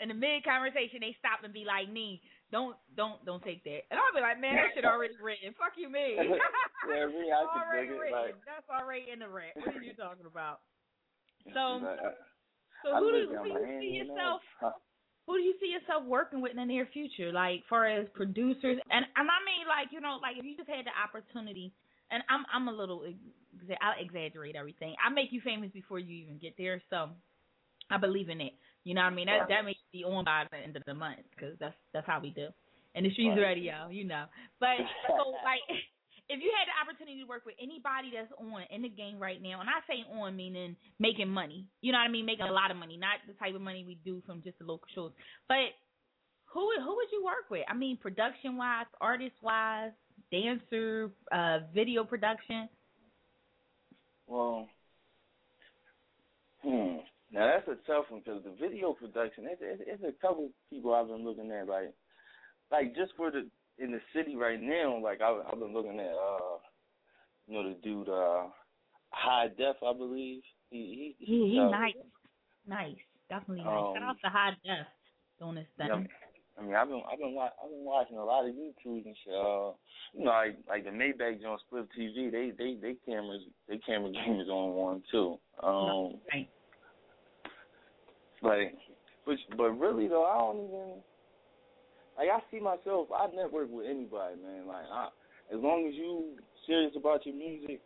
[0.00, 2.20] in the mid conversation they stop and be like, "Nee,
[2.52, 5.54] don't don't don't take that," and I'll be like, "Man, that shit already written.
[5.54, 6.14] Fuck you, me.
[6.18, 8.00] yeah, me, I can already dig it.
[8.00, 8.18] written.
[8.18, 9.54] Like, That's already in the rant.
[9.56, 10.60] What are you talking about?
[11.54, 12.14] So I,
[12.84, 14.40] so I who do, look who do you see you yourself?
[15.26, 17.30] Who do you see yourself working with in the near future?
[17.30, 20.68] Like, far as producers, and and I mean, like, you know, like if you just
[20.68, 21.72] had the opportunity,
[22.10, 24.94] and I'm I'm a little, exa- I'll exaggerate everything.
[24.98, 27.10] I make you famous before you even get there, so
[27.90, 28.52] I believe in it.
[28.90, 29.30] You know what I mean?
[29.30, 32.18] That that makes me on by the end of the month because that's that's how
[32.18, 32.48] we do.
[32.96, 33.54] And the streets Right.
[33.54, 34.26] radio, you know.
[34.58, 35.62] But so like,
[36.26, 39.40] if you had the opportunity to work with anybody that's on in the game right
[39.40, 42.52] now, and I say on meaning making money, you know what I mean, making a
[42.52, 45.12] lot of money, not the type of money we do from just the local shows,
[45.46, 45.70] but
[46.46, 47.62] who who would you work with?
[47.70, 49.92] I mean, production wise, artist wise,
[50.32, 52.68] dancer, uh, video production.
[54.26, 54.66] Well,
[56.64, 57.06] hmm.
[57.32, 60.94] Now that's a tough one because the video production, it's, it's, it's a couple people
[60.94, 61.92] I've been looking at, like,
[62.72, 63.46] like just for the
[63.78, 64.98] in the city right now.
[65.02, 66.58] Like I, I've been looking at, uh,
[67.46, 68.46] you know, the dude, uh,
[69.10, 70.42] High Def, I believe.
[70.70, 71.94] He he, He he does- nice,
[72.66, 72.96] nice,
[73.28, 73.74] definitely nice.
[73.74, 74.86] Shout Um, out to High Def
[75.38, 76.08] doing this Yeah, thing.
[76.58, 79.32] I mean, I've been I've been I've been watching a lot of YouTube and shit.
[79.34, 79.72] Uh,
[80.12, 82.30] you know, like like the Maybach on Split TV.
[82.30, 85.38] They they they cameras they camera game is on one too.
[85.62, 86.48] Um, Right.
[88.42, 88.74] Like,
[89.26, 91.02] but but really though, I don't even
[92.18, 93.08] like I see myself.
[93.14, 94.66] I network with anybody, man.
[94.66, 95.08] Like, I,
[95.54, 97.80] as long as you serious about your music,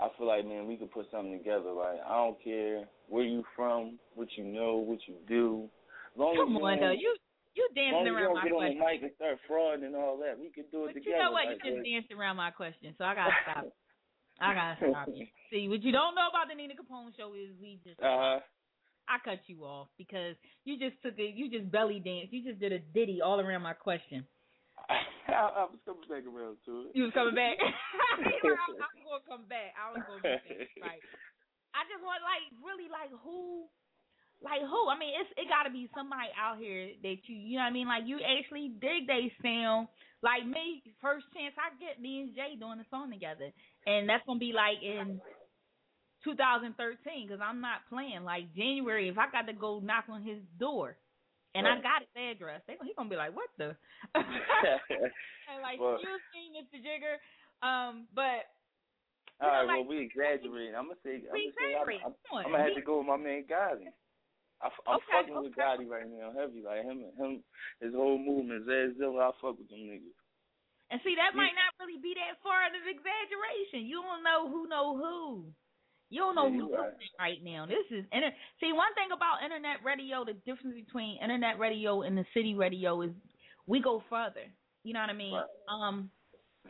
[0.00, 1.72] I feel like man, we could put something together.
[1.72, 5.68] Like, I don't care where you from, what you know, what you do.
[6.14, 6.90] As long Come as you on, though.
[6.92, 7.16] You
[7.54, 8.78] you as long dancing as you around don't my get on question.
[8.78, 11.16] the mic and start frauding and all that, we could do it But together.
[11.16, 11.46] you know what?
[11.52, 13.64] Like, You just danced around my question, so I gotta stop.
[14.40, 15.26] I gotta stop you.
[15.52, 18.38] See, what you don't know about the Nina Capone show is we just uh huh.
[19.08, 21.34] I cut you off because you just took it.
[21.34, 22.32] You just belly danced.
[22.32, 24.26] You just did a ditty all around my question.
[25.28, 26.98] I, I was coming back around to it.
[26.98, 27.56] You was coming back.
[27.58, 29.72] I'm, I'm gonna come back.
[29.78, 30.42] I was gonna that
[30.82, 31.02] right.
[31.72, 33.64] I just want like really like who,
[34.44, 34.80] like who.
[34.92, 37.72] I mean, it's it got to be somebody out here that you you know what
[37.72, 37.88] I mean.
[37.88, 39.88] Like you actually dig they sound.
[40.22, 43.50] Like me, first chance I get me and Jay doing a song together,
[43.86, 45.18] and that's gonna be like in
[46.24, 48.24] 2013 because I'm not playing.
[48.24, 50.96] Like January, if I got to go knock on his door.
[51.54, 52.64] And I got his address.
[52.64, 53.76] They, he gonna be like, "What the?"
[54.16, 56.80] and like, Well- excuse me, Mr.
[56.80, 57.20] Jigga.
[57.60, 58.48] Um, but
[59.36, 60.72] all right, know, well, we exaggerating.
[60.72, 62.14] I'm gonna say, I'm gonna say, I'm.
[62.32, 63.92] I'm, I'm gonna have to go with my man Gotti.
[64.62, 65.60] I, am Okay, fucking with okay.
[65.60, 66.62] Gotti right now, heavy.
[66.62, 67.44] Like him, him,
[67.84, 69.28] his whole movement, Zazilla.
[69.28, 70.16] I fuck with them niggas.
[70.88, 71.42] And see, that Yeah.
[71.42, 73.84] might not really be that far of an exaggeration.
[73.90, 75.52] You don't know who know who.
[76.12, 77.64] You don't know who's listening right now.
[77.64, 80.28] This is inter- see one thing about internet radio.
[80.28, 83.12] The difference between internet radio and the city radio is
[83.66, 84.44] we go further.
[84.84, 85.32] You know what I mean?
[85.32, 85.48] Right.
[85.72, 86.10] Um,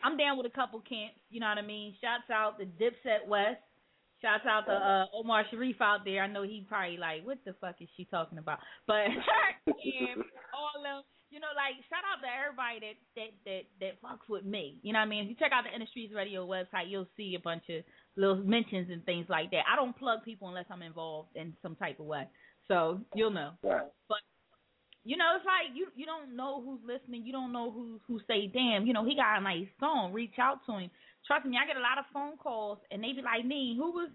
[0.01, 1.19] I'm down with a couple camps.
[1.29, 1.93] You know what I mean?
[1.99, 3.59] Shouts out to Dipset West.
[4.21, 6.23] Shouts out to uh, Omar Sharif out there.
[6.23, 8.59] I know he probably like, what the fuck is she talking about?
[8.87, 9.11] But
[9.67, 11.03] all of
[11.33, 14.77] you know, like shout out to everybody that that that that fucks with me.
[14.85, 15.25] You know what I mean?
[15.25, 17.81] If you check out the Industries Radio website, you'll see a bunch of
[18.15, 19.65] little mentions and things like that.
[19.65, 22.29] I don't plug people unless I'm involved in some type of way,
[22.69, 23.57] so you'll know.
[23.65, 23.89] Right.
[24.07, 24.21] But
[25.03, 27.25] you know, it's like you you don't know who's listening.
[27.25, 30.13] You don't know who who say, damn, you know, he got a nice song.
[30.13, 30.93] Reach out to him.
[31.25, 33.89] Trust me, I get a lot of phone calls, and they be like, me, who
[33.89, 34.09] was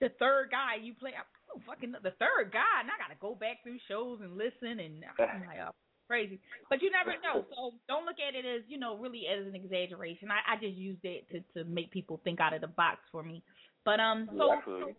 [0.00, 1.14] the third guy you play?
[1.14, 4.80] I'm oh, fucking the third guy, and I gotta go back through shows and listen,
[4.82, 6.40] and I'm like, oh, crazy.
[6.68, 9.54] But you never know, so don't look at it as you know really as an
[9.54, 10.28] exaggeration.
[10.30, 13.22] I I just used it to to make people think out of the box for
[13.22, 13.42] me.
[13.84, 14.92] But um, so, so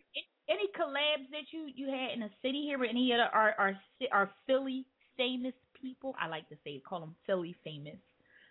[0.47, 3.53] any collabs that you you had in the city here with any of the, our
[3.57, 3.79] our
[4.11, 4.85] our Philly
[5.17, 6.15] famous people?
[6.21, 7.97] I like to say call them Philly famous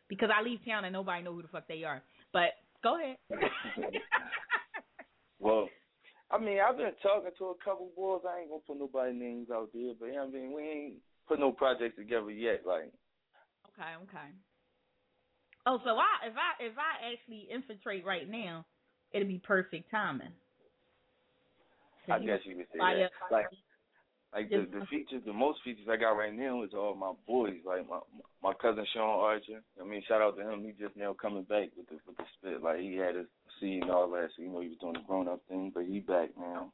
[0.08, 2.02] because I leave town and nobody know who the fuck they are.
[2.32, 3.16] But Go ahead.
[5.40, 5.68] well,
[6.30, 8.20] I mean, I've been talking to a couple boys.
[8.28, 10.62] I ain't gonna put nobody names out there, but you know what I mean, we
[10.62, 10.94] ain't
[11.28, 12.62] put no projects together yet.
[12.66, 12.92] Like,
[13.72, 14.28] okay, okay.
[15.66, 18.64] Oh, so I if I if I actually infiltrate right now,
[19.12, 20.32] it'll be perfect timing.
[22.10, 23.10] I guess you could say that.
[23.30, 23.46] Like,
[24.34, 27.60] like the, the features, the most features I got right now is all my boys,
[27.64, 28.00] like my
[28.42, 29.62] my cousin Sean Archer.
[29.80, 30.64] I mean, shout out to him.
[30.64, 32.62] He just now coming back with the with the spit.
[32.62, 33.26] Like he had his
[33.60, 35.84] seed and all that, so you know he was doing the grown up thing, but
[35.84, 36.72] he back now.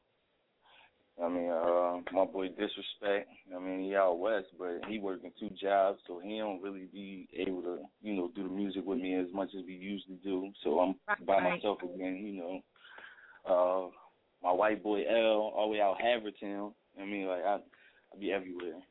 [1.23, 3.29] I mean, uh, my boy Disrespect.
[3.55, 7.27] I mean, he out west, but he working two jobs, so he don't really be
[7.37, 10.51] able to, you know, do the music with me as much as we usually do.
[10.63, 12.61] So I'm by myself again, you know.
[13.45, 13.89] Uh,
[14.43, 16.73] my white boy L, all the way out Havertown.
[16.99, 18.81] I mean, like I, I be everywhere.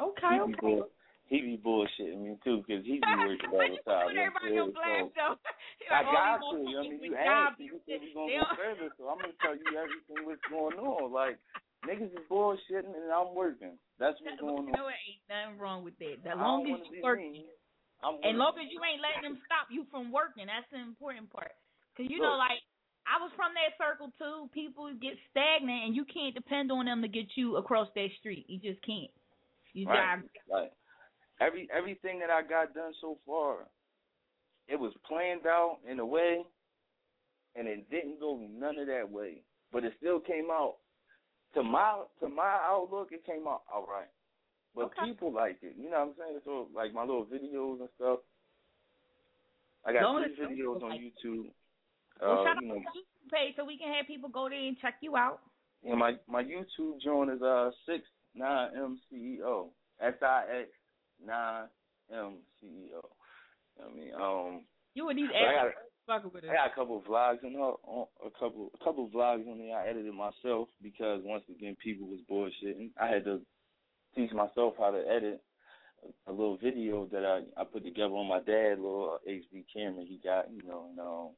[0.00, 0.82] Okay, okay.
[1.26, 4.12] He be bullshitting me too, cause he be working all the time.
[4.12, 5.36] Put everybody on blast, though.
[5.94, 6.58] I oh, got to.
[6.60, 7.60] I mean, you asked.
[7.60, 11.12] You said we gonna go further, so I'm gonna tell you everything what's going on.
[11.12, 11.40] Like
[11.88, 13.80] niggas is bullshitting and I'm working.
[13.96, 14.72] That's what's going on.
[14.72, 16.20] You know, it ain't nothing wrong with that.
[16.28, 17.48] As long as you working,
[18.04, 21.56] and long as you ain't letting them stop you from working, that's the important part.
[21.96, 22.60] Cause you know, like
[23.08, 24.52] I was from that circle too.
[24.52, 28.44] People get stagnant, and you can't depend on them to get you across that street.
[28.48, 29.12] You just can't.
[29.72, 30.20] You right.
[30.52, 30.72] right.
[31.40, 33.66] Every everything that I got done so far,
[34.68, 36.42] it was planned out in a way,
[37.56, 39.42] and it didn't go none of that way.
[39.72, 40.76] But it still came out
[41.54, 43.08] to my to my outlook.
[43.10, 44.08] It came out all right.
[44.74, 45.06] But okay.
[45.06, 45.74] people liked it.
[45.76, 46.40] You know what I'm saying?
[46.44, 48.18] So like my little videos and stuff.
[49.86, 51.46] I got three videos on YouTube.
[52.20, 54.48] Well, uh, shout you know, out to YouTube page so we can have people go
[54.48, 55.40] there and check you out.
[55.84, 59.70] Yeah, my my YouTube joint is uh six nine M C E O
[60.00, 60.68] S I X
[61.24, 61.66] nine
[62.12, 63.08] M C E O.
[63.84, 64.64] I mean, um.
[64.94, 65.72] You would need I got.
[66.50, 69.76] I got a couple of vlogs on a couple a couple of vlogs on there.
[69.76, 72.90] I edited myself because once again people was bullshitting.
[73.00, 73.40] I had to
[74.14, 75.42] teach myself how to edit
[76.04, 80.04] a, a little video that I I put together on my dad little HD camera
[80.04, 81.30] he got, you know, and um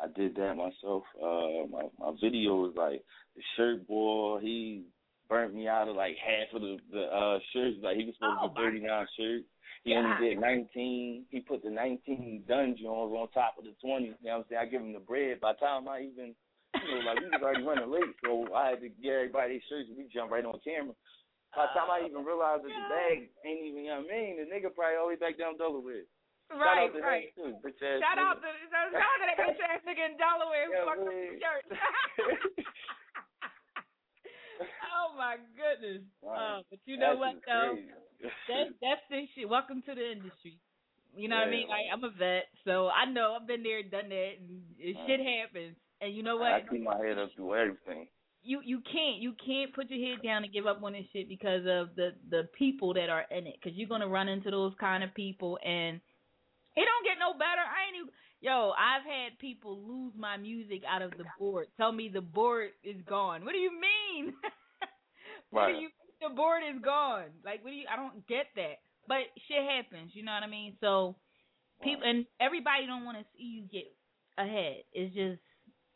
[0.00, 1.02] I did that myself.
[1.20, 3.02] Uh my my video was like
[3.34, 4.84] the shirt boy, he
[5.28, 7.78] burnt me out of like half of the the uh shirts.
[7.82, 9.46] Like he was supposed oh, to be thirty nine shirts.
[9.84, 10.02] He yeah.
[10.02, 11.24] only did nineteen.
[11.30, 14.14] He put the nineteen done joints on top of the twenty.
[14.20, 14.62] You know what I'm saying?
[14.62, 15.40] I give him the bread.
[15.40, 16.34] By the time I even
[16.74, 19.66] you know, like we was already running late, so I had to get everybody their
[19.68, 20.92] shirts and we jump right on camera.
[21.54, 24.16] By the time I even realized that the bag ain't even, you know what I
[24.16, 26.04] mean, the nigga probably all the way back down Delaware.
[26.52, 27.32] Right, Shout right.
[27.34, 28.22] Too, Shout nigga.
[28.22, 31.16] out to shout out to that bitch ass nigga in Delaware who Yeah, fucked up
[31.16, 31.64] the shirt.
[34.92, 36.02] oh my goodness.
[36.22, 37.74] Uh, but you know That's what though?
[37.74, 38.72] crazy.
[38.82, 39.48] That's this shit.
[39.48, 40.58] Welcome to the industry.
[41.16, 41.68] You know what I mean?
[41.68, 45.20] Like I'm a vet, so I know I've been there, done that, and it, shit
[45.20, 45.76] happens.
[46.00, 46.52] And you know what?
[46.52, 48.06] I keep my head up through everything.
[48.42, 51.28] you you can't you can't put your head down and give up on this shit
[51.28, 54.74] because of the the people that are in it because you're gonna run into those
[54.78, 55.96] kind of people and
[56.76, 60.82] it don't get no better i ain't even yo i've had people lose my music
[60.86, 64.05] out of the board tell me the board is gone what do you mean
[65.50, 65.80] what Right.
[65.80, 65.88] you
[66.20, 70.12] the board is gone like what do you i don't get that but shit happens
[70.14, 71.14] you know what i mean so
[71.82, 73.84] people and everybody don't want to see you get
[74.38, 75.40] ahead it's just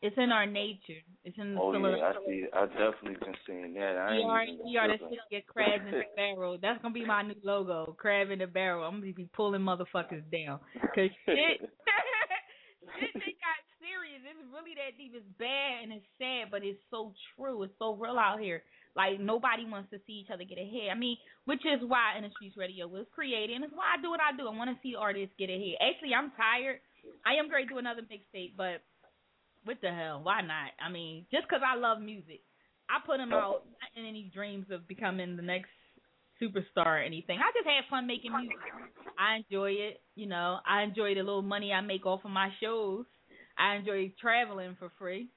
[0.03, 2.45] it's in our nature it's in the Oh yeah, I see.
[2.55, 3.97] I definitely been seeing that.
[3.97, 6.57] I we ain't are we are the city of crabs in the barrel.
[6.61, 8.85] That's gonna be my new logo, crab in the barrel.
[8.85, 10.61] I'm gonna be pulling motherfuckers down.
[10.95, 11.61] Cause shit,
[12.97, 13.60] shit, they got
[14.31, 15.13] It's really that deep.
[15.15, 17.63] It's bad and it's sad, but it's so true.
[17.65, 18.63] It's so real out here.
[18.97, 20.91] Like nobody wants to see each other get ahead.
[20.91, 24.21] I mean, which is why Industries Radio was created, and it's why I do what
[24.21, 24.49] I do.
[24.49, 25.79] I want to see artists get ahead.
[25.81, 26.81] Actually, I'm tired.
[27.25, 28.83] I am going to another mixtape, but
[29.65, 30.21] What the hell?
[30.23, 30.73] Why not?
[30.85, 32.41] I mean, just because I love music,
[32.89, 35.71] I put him out not in any dreams of becoming the next
[36.41, 37.39] superstar or anything.
[37.39, 38.57] I just had fun making music.
[39.19, 40.01] I enjoy it.
[40.15, 43.05] You know, I enjoy the little money I make off of my shows.
[43.59, 45.29] I enjoy traveling for free.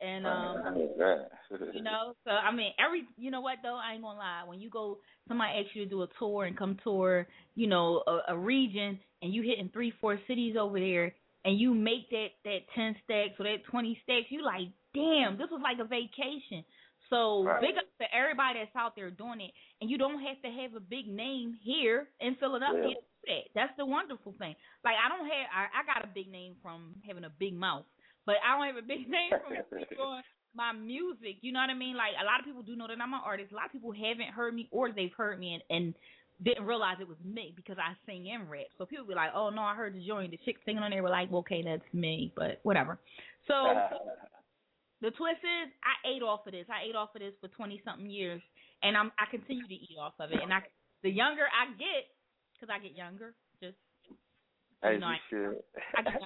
[0.00, 0.56] And um
[1.72, 4.42] you know, so I mean every you know what though, I ain't gonna lie.
[4.46, 8.02] When you go somebody asks you to do a tour and come tour, you know,
[8.06, 12.28] a, a region and you hitting three, four cities over there and you make that
[12.44, 16.64] that ten stacks or that twenty stacks, you like, damn, this was like a vacation.
[17.10, 17.60] So Right.
[17.60, 20.74] big up to everybody that's out there doing it, and you don't have to have
[20.74, 22.96] a big name here in Philadelphia.
[22.96, 23.07] Yeah.
[23.26, 23.50] That.
[23.54, 24.54] That's the wonderful thing.
[24.84, 27.84] Like I don't have, I, I got a big name from having a big mouth,
[28.26, 30.22] but I don't have a big name from doing
[30.54, 31.38] my music.
[31.40, 31.96] You know what I mean?
[31.96, 33.52] Like a lot of people do know that I'm an artist.
[33.52, 35.94] A lot of people haven't heard me, or they've heard me and, and
[36.42, 38.70] didn't realize it was me because I sing and rap.
[38.78, 41.02] So people be like, "Oh no, I heard the joint, the chick singing on there."
[41.02, 42.98] We're like, well, "Okay, that's me," but whatever.
[43.46, 43.54] So
[45.00, 46.66] the twist is, I ate off of this.
[46.70, 48.42] I ate off of this for twenty something years,
[48.82, 50.38] and I'm I continue to eat off of it.
[50.42, 50.60] And I,
[51.02, 52.06] the younger I get,
[52.58, 53.78] because I get younger, just
[54.82, 55.56] As know, you I- should.
[55.96, 56.20] I get.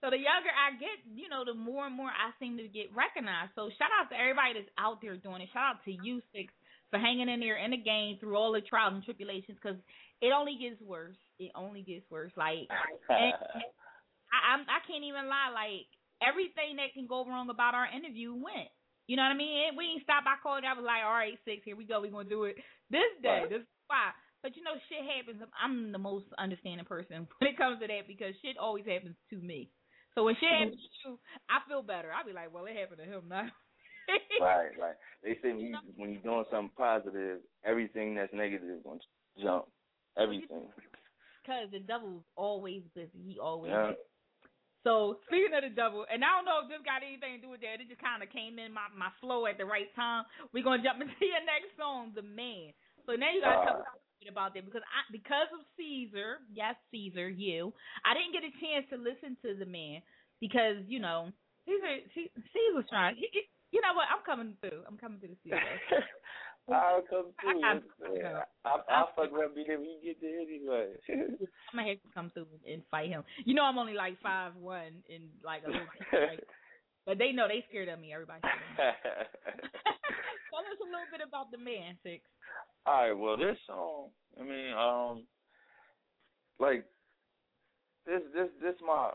[0.00, 2.86] So the younger I get, you know, the more and more I seem to get
[2.94, 3.50] recognized.
[3.58, 5.50] So shout out to everybody that's out there doing it.
[5.50, 6.54] Shout out to you six
[6.94, 9.74] for hanging in there in the game through all the trials and tribulations, because
[10.22, 11.18] it only gets worse.
[11.42, 12.30] It only gets worse.
[12.38, 12.70] Like
[13.10, 13.34] and,
[14.30, 15.50] I, I'm I can't even lie.
[15.50, 15.90] Like
[16.22, 18.70] everything that can go wrong about our interview went.
[19.10, 19.66] You know what I mean?
[19.66, 20.22] And we didn't stop.
[20.30, 20.62] I called.
[20.62, 21.66] I was like, all right, six.
[21.66, 21.98] Here we go.
[21.98, 22.54] We're gonna do it
[22.86, 23.50] this day.
[23.50, 24.14] This why.
[24.42, 25.42] But you know, shit happens.
[25.58, 29.36] I'm the most understanding person when it comes to that because shit always happens to
[29.36, 29.70] me.
[30.14, 31.18] So when shit happens to you,
[31.50, 32.10] I feel better.
[32.10, 33.46] I'll be like, well, it happened to him now.
[34.40, 34.98] right, right.
[35.22, 39.42] They say when, you, when you're doing something positive, everything that's negative is going to
[39.42, 39.66] jump.
[40.16, 40.66] Everything.
[41.42, 43.20] Because the devil's always busy.
[43.22, 43.92] He always Yeah.
[44.86, 47.50] So speaking of the devil, and I don't know if this got anything to do
[47.50, 47.82] with that.
[47.82, 50.24] It just kind of came in my my flow at the right time.
[50.54, 52.72] We're gonna jump into your next song, "The Man."
[53.04, 55.62] So now you gotta uh, tell us little bit about that because I because of
[55.78, 57.72] Caesar, yes, Caesar, you.
[58.04, 60.02] I didn't get a chance to listen to "The Man"
[60.40, 61.30] because you know
[61.66, 63.14] Caesar Caesar's trying.
[63.16, 64.08] He, he- you know what?
[64.08, 64.80] I'm coming through.
[64.88, 65.60] I'm coming through the Caesar.
[66.72, 67.60] I'll come I through.
[67.60, 67.84] got-
[68.16, 68.42] man.
[68.64, 70.96] I, I'll fuck around be there when you get there anyway.
[71.72, 73.24] I'm gonna have to come through and fight him.
[73.44, 76.44] You know I'm only like five one and like a little like,
[77.06, 78.12] but they know they scared of me.
[78.12, 78.40] Everybody.
[80.58, 80.78] Scared of me.
[80.78, 82.22] Tell us a little bit about the man, Six.
[82.86, 84.08] All right, well, this song,
[84.40, 85.24] I mean, um,
[86.58, 86.84] like
[88.06, 89.10] this, this, this my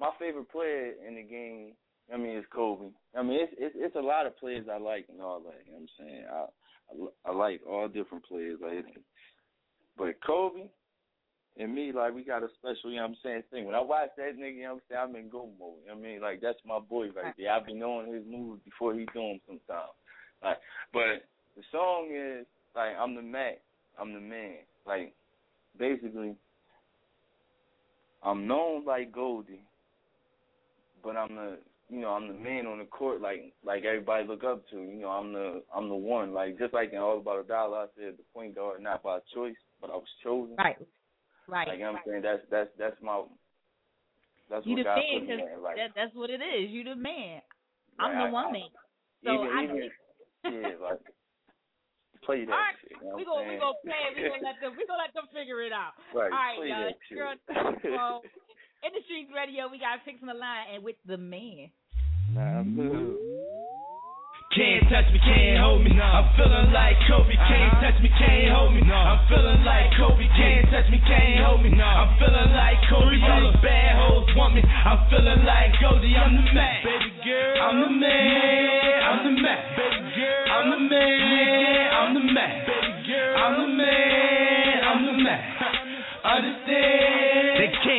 [0.00, 1.74] my favorite player in the game.
[2.12, 2.92] I mean, is Kobe.
[3.16, 5.64] I mean, it's it's, it's a lot of players I like and all that.
[5.64, 6.24] You know what I'm saying?
[6.28, 6.44] I,
[7.28, 8.84] I I like all different players, like,
[9.96, 10.68] but Kobe
[11.56, 12.90] and me, like, we got a special.
[12.90, 13.42] You know what I'm saying?
[13.50, 13.64] Thing.
[13.64, 15.16] When I watch that nigga, you know what I'm saying?
[15.16, 15.80] I'm in go mode.
[15.82, 16.20] You know what I mean?
[16.20, 17.52] Like, that's my boy right there.
[17.52, 19.96] I've been knowing his moves before he do them sometimes.
[20.42, 20.58] Like,
[20.92, 21.24] but
[21.56, 23.60] the song is like I'm the Mac,
[24.00, 24.56] I'm the man.
[24.86, 25.14] Like
[25.78, 26.34] basically,
[28.22, 29.62] I'm known like Goldie,
[31.02, 31.58] but I'm the
[31.90, 33.20] you know I'm the man on the court.
[33.20, 34.76] Like like everybody look up to.
[34.76, 36.32] You know I'm the I'm the one.
[36.34, 39.18] Like just like in All About a Dollar, I said the point guard not by
[39.34, 40.56] choice, but I was chosen.
[40.56, 40.76] Right.
[41.46, 41.68] Right.
[41.68, 43.22] Like you know what I'm saying that's that's that's my
[44.50, 45.62] that's you what the God man put me.
[45.62, 46.70] Like that, that's what it is.
[46.70, 47.40] You the man.
[47.98, 48.62] I'm Right, the I- woman.
[49.24, 49.90] So even I even
[50.44, 51.00] yeah like
[52.24, 52.96] play that All right, shit.
[52.96, 54.00] You know we what gonna we I'm gonna play.
[54.08, 54.12] it.
[54.16, 54.72] We gonna let them.
[54.76, 55.92] We gonna let them figure it out.
[56.16, 56.88] Right, All right, play y'all.
[56.88, 57.16] that shit.
[57.20, 57.34] Girl,
[57.96, 58.16] well,
[58.84, 61.68] in the streets radio, we got fixing the line and with the man.
[62.32, 63.16] Nah, I'm good.
[64.54, 65.90] Can't touch me, can't hold me.
[65.98, 67.34] I'm feeling like Kobe.
[67.34, 68.86] Can't touch me, can't hold me.
[68.86, 70.22] I'm feeling like Kobe.
[70.30, 71.74] Can't touch me, can't hold me.
[71.74, 73.18] I'm feeling like Kobe.
[73.18, 74.62] All the bad hoes want me.
[74.62, 76.14] I'm feeling like Goldie.
[76.14, 77.56] I'm the man, baby girl.
[77.66, 79.02] I'm the man.
[79.02, 79.90] I'm the man, baby girl.
[79.90, 80.03] I'm the
[80.88, 81.92] man.
[81.92, 82.66] I'm the man.
[83.36, 84.82] I'm the man.
[84.84, 85.40] I'm the man.
[86.24, 87.23] Understand?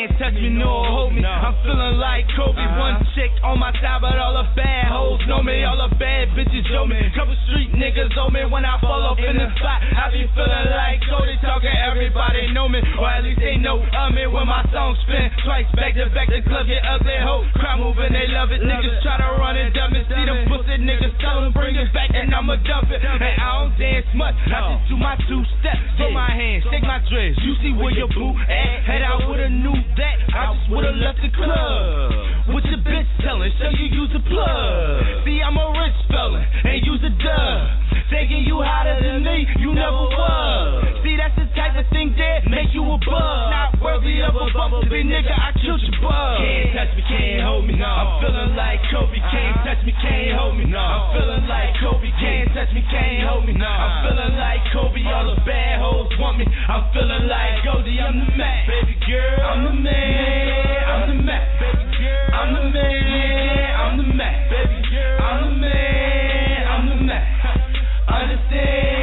[0.05, 1.25] Can't touch me nor hold me.
[1.25, 2.61] I'm feeling like Kobe.
[2.61, 2.77] Uh-huh.
[2.77, 5.65] One chick on my side, but all the bad hoes know me.
[5.65, 7.01] All the bad bitches know me.
[7.17, 9.81] Couple street niggas owe me when I fall off in the spot.
[9.81, 11.73] I be feeling like Cody talking.
[11.73, 15.65] Everybody know me, or at least they know of me when my song spin twice
[15.73, 16.29] back to back.
[16.29, 17.41] The club get ugly, ho.
[17.57, 18.61] Crowd moving, they love it.
[18.61, 20.05] Niggas try to run and dump it.
[20.05, 23.01] See them pussy niggas tell them bring it back, and I'ma dump it.
[23.01, 24.37] And I don't dance much.
[24.53, 25.81] I just do my two steps.
[25.97, 27.33] Put my hands, shake my dress.
[27.41, 28.85] You see where your boo at?
[28.85, 30.15] Head out with a new that.
[30.35, 32.53] I just would've left the club.
[32.53, 33.51] What your bitch telling?
[33.59, 35.25] Show you use a plug.
[35.25, 38.04] See, I'm a rich fella and use a dub.
[38.05, 41.01] Thinking you hotter than me, you never was.
[41.01, 43.49] See, that's the type of thing that make you a bug.
[43.49, 45.33] Not worthy of a bumblebee, nigga.
[45.33, 46.37] I killed your bug.
[46.37, 47.73] Can't touch me, can't hold me.
[47.81, 50.69] I'm feeling like Kobe, can't touch me, can't hold me.
[50.69, 53.57] I'm feeling like Kobe, can't touch me, can't hold me.
[53.57, 56.45] I'm feeling like Kobe, all the bad hoes want me.
[56.45, 59.49] I'm feeling like Goldie, I'm the man, baby girl.
[59.49, 62.37] I'm the man, I'm the man, baby girl.
[62.37, 65.25] I'm the man, I'm the man, baby girl.
[65.25, 65.94] I'm the man, I'm the man.
[68.25, 68.94] Understand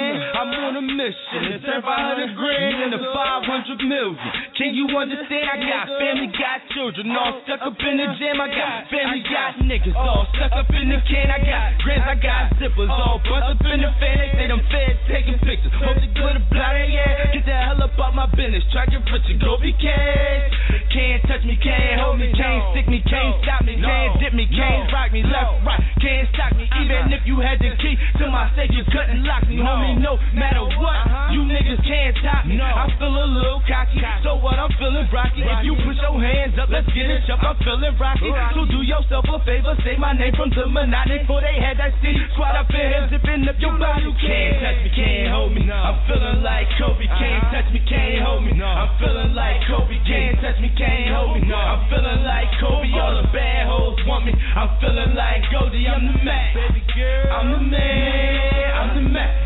[0.00, 4.16] I'm on a mission to turn 500 grand into 500 million.
[4.56, 5.46] Can you understand?
[5.48, 8.36] I got family, got children, all stuck up in the gym.
[8.40, 11.30] I got family, got niggas, all stuck up in the can.
[11.30, 14.16] I got grants, I got zippers, all bust up in the fan.
[14.20, 15.72] They say them feds taking pictures.
[15.80, 17.32] Hope they glitter blind, yeah.
[17.32, 18.64] Get the hell up out my business.
[18.72, 20.52] Try to rich and go be cash.
[20.90, 24.46] Can't touch me, can't hold me, can't stick me, can't stop me, can't dip me,
[24.50, 26.66] can't rock me left, right, can't stop me.
[26.82, 29.89] Even if you had the key to my safe, you couldn't lock me, homie.
[29.98, 32.60] No matter what, you niggas can't top me.
[32.60, 34.58] I feel a little cocky, so what?
[34.58, 35.42] I'm feeling rocky.
[35.42, 37.42] If you put your hands up, let's get it up.
[37.42, 38.30] I'm feeling rocky.
[38.54, 41.94] So do yourself a favor, say my name from the Monotony before they had that
[41.98, 42.14] C.
[42.34, 44.06] Squad up in here, zipping up your body.
[44.06, 44.26] You uh-huh.
[44.26, 45.62] can't touch me, can't hold me.
[45.70, 48.52] I'm feeling like Kobe, can't touch me, can't hold me.
[48.60, 51.50] I'm feeling like Kobe, can't touch me, can't hold me.
[51.50, 54.32] I'm feeling like Kobe, all the bad hoes want me.
[54.34, 56.54] I'm feeling like Goldie, I'm the man.
[56.54, 59.39] Baby girl, I'm the man, I'm the man.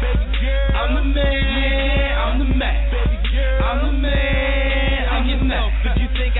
[1.15, 2.91] Man, I'm the man.
[3.63, 5.71] I'm the man, I'm the man.
[5.85, 6.34] If you think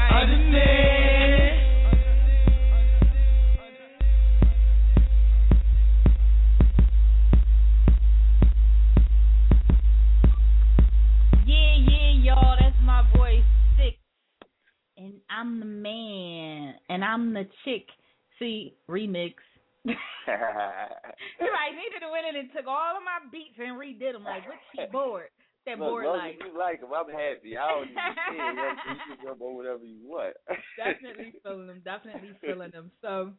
[23.85, 24.25] and redid them.
[24.25, 25.29] Like, what she bored?
[25.67, 26.37] That Look, bored like.
[26.45, 27.57] you like them, I'm happy.
[27.57, 28.77] I don't even care.
[28.85, 30.37] You can jump on whatever you want.
[30.77, 31.81] definitely feeling them.
[31.85, 32.91] Definitely feeling them.
[33.01, 33.33] So,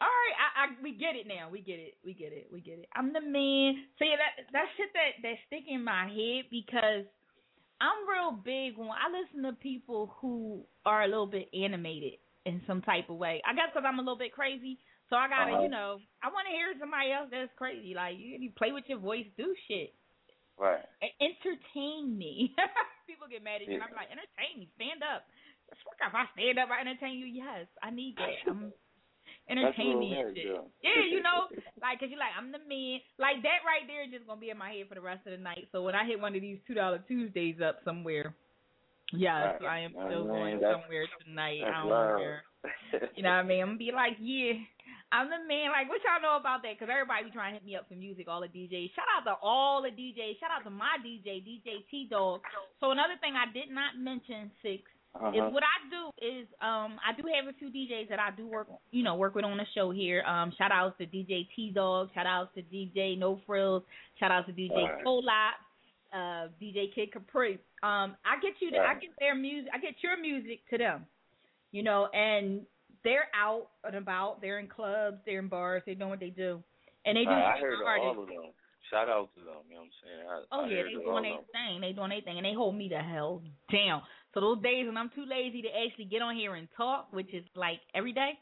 [0.00, 1.50] all right, I, I we get it now.
[1.52, 2.00] We get it.
[2.04, 2.48] We get it.
[2.50, 2.88] We get it.
[2.96, 3.84] I'm the man.
[3.98, 7.04] So yeah, that that shit that that stick in my head because
[7.84, 12.14] I'm real big when I listen to people who are a little bit animated
[12.46, 13.42] in some type of way.
[13.44, 14.78] I guess because I'm a little bit crazy.
[15.10, 15.62] So I gotta, Uh-huh.
[15.64, 17.94] you know, I want to hear somebody else that's crazy.
[17.94, 19.94] Like you, you play with your voice, do shit,
[20.58, 20.84] Right.
[21.20, 22.52] Entertain me.
[23.06, 25.24] people get mad at you, and I'm like, entertain me, stand up.
[25.70, 27.26] If I stand up, I entertain you.
[27.26, 28.36] Yes, I need that.
[28.50, 28.72] I'm
[29.48, 30.60] entertain me real and nice, shit.
[30.84, 31.48] Yeah, you know,
[31.80, 33.00] like, cause you're like, I'm the man.
[33.16, 35.32] Like that right there is just gonna be in my head for the rest of
[35.32, 35.68] the night.
[35.72, 38.34] So when I hit one of these two dollar Tuesdays up somewhere,
[39.12, 39.64] yes, Right.
[39.64, 41.60] I am still I going mean, that's- somewhere tonight.
[41.64, 42.42] I don't where.
[43.16, 43.62] You know what I mean?
[43.62, 44.52] I'm gonna be like, yeah,
[45.10, 45.72] I'm the man.
[45.72, 46.76] Like, what y'all know about that?
[46.76, 48.92] Because everybody be trying to hit me up for music, all the DJs.
[48.94, 50.36] Shout out to all the DJs.
[50.40, 52.40] Shout out to my DJ, DJ T Dog.
[52.80, 55.48] So another thing I did not mention, six, is Uh-huh.
[55.50, 58.68] what I do is um I do have a few DJs that I do work
[58.92, 60.22] you know work with on the show here.
[60.28, 63.82] Um shout outs to DJ T Dog, shout outs to DJ No Frills,
[64.20, 65.54] shout outs to DJ Right.
[66.12, 67.54] Uh DJ Kid Capri.
[67.82, 71.06] Um I get you to, I get their music I get your music to them.
[71.72, 72.60] You know, and
[73.04, 76.62] they're out and about, they're in clubs, they're in bars, they know what they do.
[77.04, 78.06] And they do Right, I heard artists.
[78.06, 78.52] all of them.
[78.90, 79.68] Shout out to them.
[79.68, 80.20] You know what I'm saying?
[80.24, 81.80] I, Oh I yeah, they doing their thing.
[81.80, 84.02] They doing their thing, and they hold me the hell down.
[84.32, 87.32] So those days when I'm too lazy to actually get on here and talk, which
[87.34, 88.32] is like every day,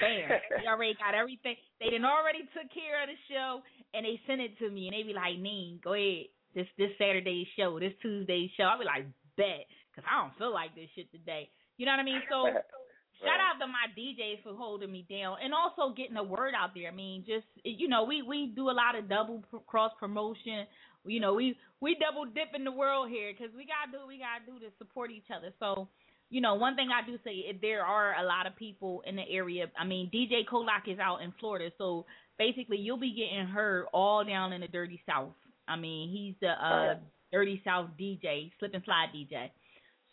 [0.00, 1.54] bam, they already got everything.
[1.78, 3.62] They done already took care of the show,
[3.94, 6.26] and they sent it to me, and they be like, "Neen, go ahead.
[6.54, 9.06] This this Saturday's show, this Tuesday's show." I be like,
[9.38, 11.50] "Bet," because I don't feel like this shit today.
[11.78, 12.22] You know what I mean?
[12.28, 12.50] So.
[13.24, 16.74] Shout out to my DJs for holding me down and also getting the word out
[16.74, 16.88] there.
[16.88, 20.66] I mean, just you know, we we do a lot of double cross promotion.
[21.06, 24.08] You know, we we double dip in the world here because we gotta do what
[24.08, 25.52] we gotta do to support each other.
[25.58, 25.88] So,
[26.30, 29.28] you know, one thing I do say there are a lot of people in the
[29.30, 29.66] area.
[29.78, 32.06] I mean, DJ Kolak is out in Florida, so
[32.38, 35.32] basically you'll be getting heard all down in the Dirty South.
[35.66, 36.94] I mean, he's the uh,
[37.32, 39.50] Dirty South DJ, slip and slide DJ.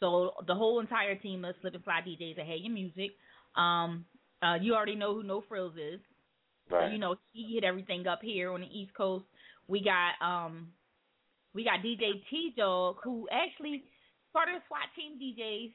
[0.02, 3.12] So the whole entire team of Slip and Slide DJs that Hey Your Music.
[3.56, 4.04] Um,
[4.42, 6.02] uh, you already know who No Frills is.
[6.70, 6.88] Right.
[6.88, 9.26] So you know he hit everything up here on the East Coast.
[9.68, 10.70] We got um,
[11.54, 13.84] we got DJ T Dog who actually
[14.32, 15.72] started SWAT team DJs,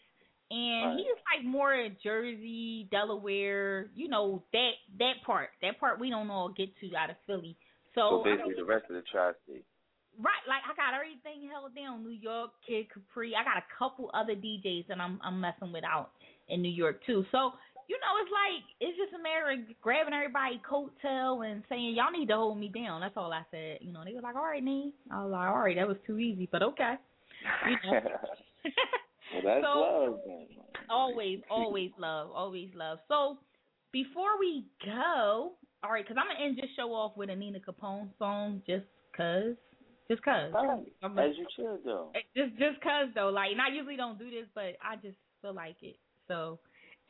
[0.50, 0.98] and Right.
[0.98, 3.90] he's like more Jersey, Delaware.
[3.94, 7.56] You know that that part, that part we don't all get to out of Philly.
[7.94, 9.64] so So basically, the rest of the tri-state.
[10.18, 12.02] Right, like I got everything held down.
[12.02, 13.34] New York, Kid Capri.
[13.36, 16.10] I got a couple other DJs that I'm I'm messing with out
[16.48, 17.24] in New York too.
[17.30, 17.52] So
[17.88, 22.10] you know, it's like it's just a matter of grabbing everybody coattail and saying y'all
[22.10, 23.00] need to hold me down.
[23.00, 23.78] That's all I said.
[23.80, 24.94] You know, they was like, all right, Nee.
[25.10, 26.94] I was like, all right, that was too easy, but okay.
[27.66, 28.00] You know.
[29.34, 30.20] Well, that's so, love.
[30.88, 32.98] Always, always love, always love.
[33.08, 33.38] So
[33.92, 35.52] before we go,
[35.82, 38.84] all right, because I'm gonna end this show off with a Nina Capone song, just
[39.16, 39.56] cause,
[40.10, 40.52] just cause.
[40.52, 40.92] Right.
[41.02, 42.10] I'm As you should, though.
[42.36, 45.54] just just cause though, like, and I usually don't do this, but I just feel
[45.54, 45.96] like it.
[46.28, 46.58] So,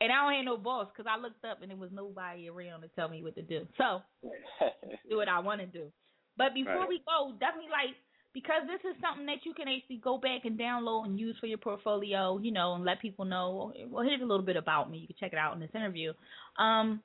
[0.01, 2.81] and I don't have no boss because I looked up and there was nobody around
[2.81, 3.67] to tell me what to do.
[3.77, 4.01] So
[5.09, 5.91] do what I want to do.
[6.37, 6.89] But before Right.
[6.89, 7.95] we go, definitely like
[8.33, 11.47] because this is something that you can actually go back and download and use for
[11.47, 13.73] your portfolio, you know, and let people know.
[13.89, 14.99] Well, here's a little bit about me.
[14.99, 16.13] You can check it out in this interview.
[16.59, 17.01] Um,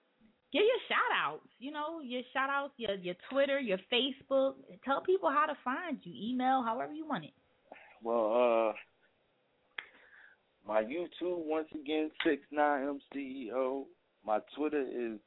[0.53, 4.55] give your shout outs, you know, your shout outs, your your Twitter, your Facebook.
[4.85, 7.33] Tell people how to find you, email, however you want it.
[8.03, 8.73] Well, uh,
[10.67, 13.85] my YouTube once again six nine MCEO.
[14.25, 15.19] My Twitter is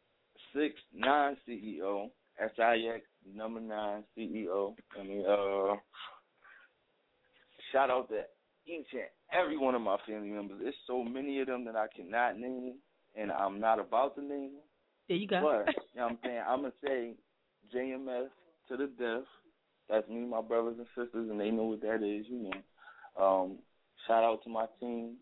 [0.53, 2.09] six nine CEO.
[2.39, 4.76] S I X number nine CEO.
[4.99, 5.76] I mean, uh,
[7.71, 8.23] shout out to
[8.67, 10.59] each and every one of my family members.
[10.61, 12.76] There's so many of them that I cannot name,
[13.15, 14.61] and I'm not about to name them.
[15.08, 15.41] There you go.
[15.41, 17.14] But you know what I'm saying I'm gonna say
[17.74, 18.28] JMS
[18.70, 19.28] to the death.
[19.89, 22.26] That's me, my brothers and sisters, and they know what that is.
[22.28, 23.24] You know.
[23.24, 23.58] Um,
[24.08, 25.16] shout out to my team,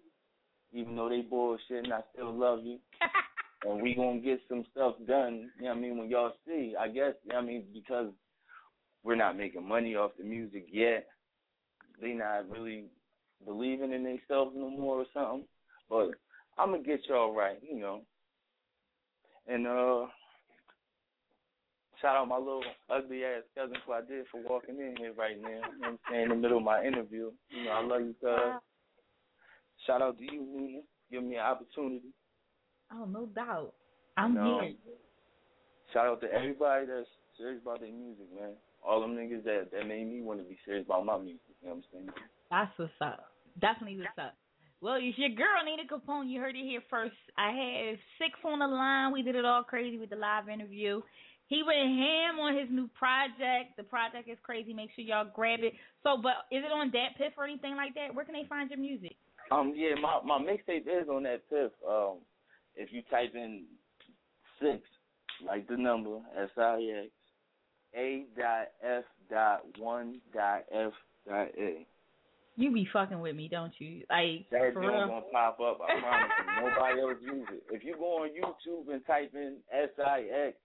[0.71, 2.79] even though they bullshitting, I still love you,
[3.69, 5.51] and we gonna get some stuff done.
[5.57, 5.97] You know what I mean?
[5.97, 8.11] When y'all see, I guess you know what I mean because
[9.03, 11.07] we're not making money off the music yet.
[12.01, 12.85] They not really
[13.45, 15.45] believing in themselves no more or something.
[15.89, 16.11] But
[16.57, 18.01] I'm gonna get y'all right, you know.
[19.47, 20.07] And uh
[22.01, 25.49] shout out my little ugly ass cousin Claudette for walking in here right now.
[25.49, 27.31] You know what I'm saying, in the middle of my interview.
[27.49, 28.61] You know, I love you, cuz.
[29.87, 30.79] Shout out to you, Nina.
[31.11, 32.13] Give me an opportunity.
[32.91, 33.73] Oh, no doubt.
[34.17, 34.61] I'm No.
[34.61, 34.73] here.
[35.93, 38.53] Shout out to everybody that's serious about their music, man.
[38.81, 41.41] All them niggas that that made me want to be serious about my music.
[41.61, 42.09] You know what I'm saying?
[42.49, 43.31] That's what's up.
[43.59, 44.35] Definitely what's up.
[44.83, 46.29] Well, it's your girl Nina Capone.
[46.29, 47.15] You heard it here first.
[47.37, 49.13] I had six on the line.
[49.13, 50.99] We did it all crazy with the live interview.
[51.47, 53.77] He went ham on his new project.
[53.77, 54.73] The project is crazy.
[54.73, 55.71] Make sure y'all grab it.
[56.03, 58.13] So, but is it on DatPiff or anything like that?
[58.13, 59.15] Where can they find your music?
[59.51, 61.71] Um, yeah, my my mixtape is on DatPiff.
[61.87, 62.17] Um,
[62.75, 63.63] if you type in
[64.59, 64.81] six,
[65.47, 67.11] like the number S I X
[67.95, 70.91] A dot F dot one dot F
[71.25, 71.87] dot A.
[72.55, 74.03] You be fucking with me, don't you?
[74.09, 75.07] Like That for real.
[75.07, 75.79] gonna pop up.
[75.81, 76.69] I promise you.
[76.69, 77.63] Nobody else use it.
[77.71, 80.57] If you go on YouTube and type in S I X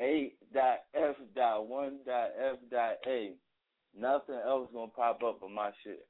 [0.00, 3.32] A dot F dot one dot F dot A,
[3.98, 6.06] nothing else gonna pop up but my shit.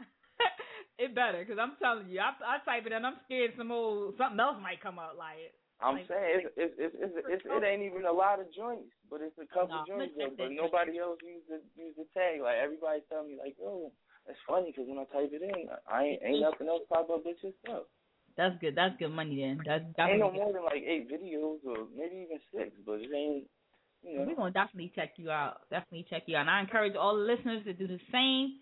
[0.98, 4.14] it better, cause I'm telling you, I I type it and I'm scared some old
[4.18, 5.54] something else might come out like it.
[5.80, 8.88] I'm Like- saying it's, it's it's it's it's it ain't even a lot of joints,
[9.10, 10.14] but it's a couple No, joints.
[10.16, 12.40] Though, but nobody else use the use the tag.
[12.40, 13.92] Like everybody tell me, like, oh,
[14.26, 17.24] that's funny because when I type it in, I ain't ain't nothing else pop up
[17.24, 17.84] but your stuff.
[18.36, 18.74] That's good.
[18.74, 19.60] That's good money then.
[19.64, 20.38] That's Ain't no definitely.
[20.40, 23.44] more than like eight videos or maybe even six, but it ain't.
[24.02, 25.60] You know, We're gonna definitely check you out.
[25.70, 26.42] Definitely check you out.
[26.42, 28.60] And I encourage all the listeners to do the same.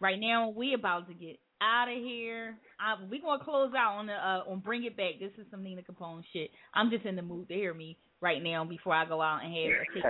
[0.00, 2.56] Right now, we about to get out of here.
[2.80, 5.14] I, we gonna close out on the uh, on Bring It Back.
[5.20, 6.50] This is some Nina Capone shit.
[6.74, 9.54] I'm just in the mood to hear me right now before I go out and
[9.54, 10.04] have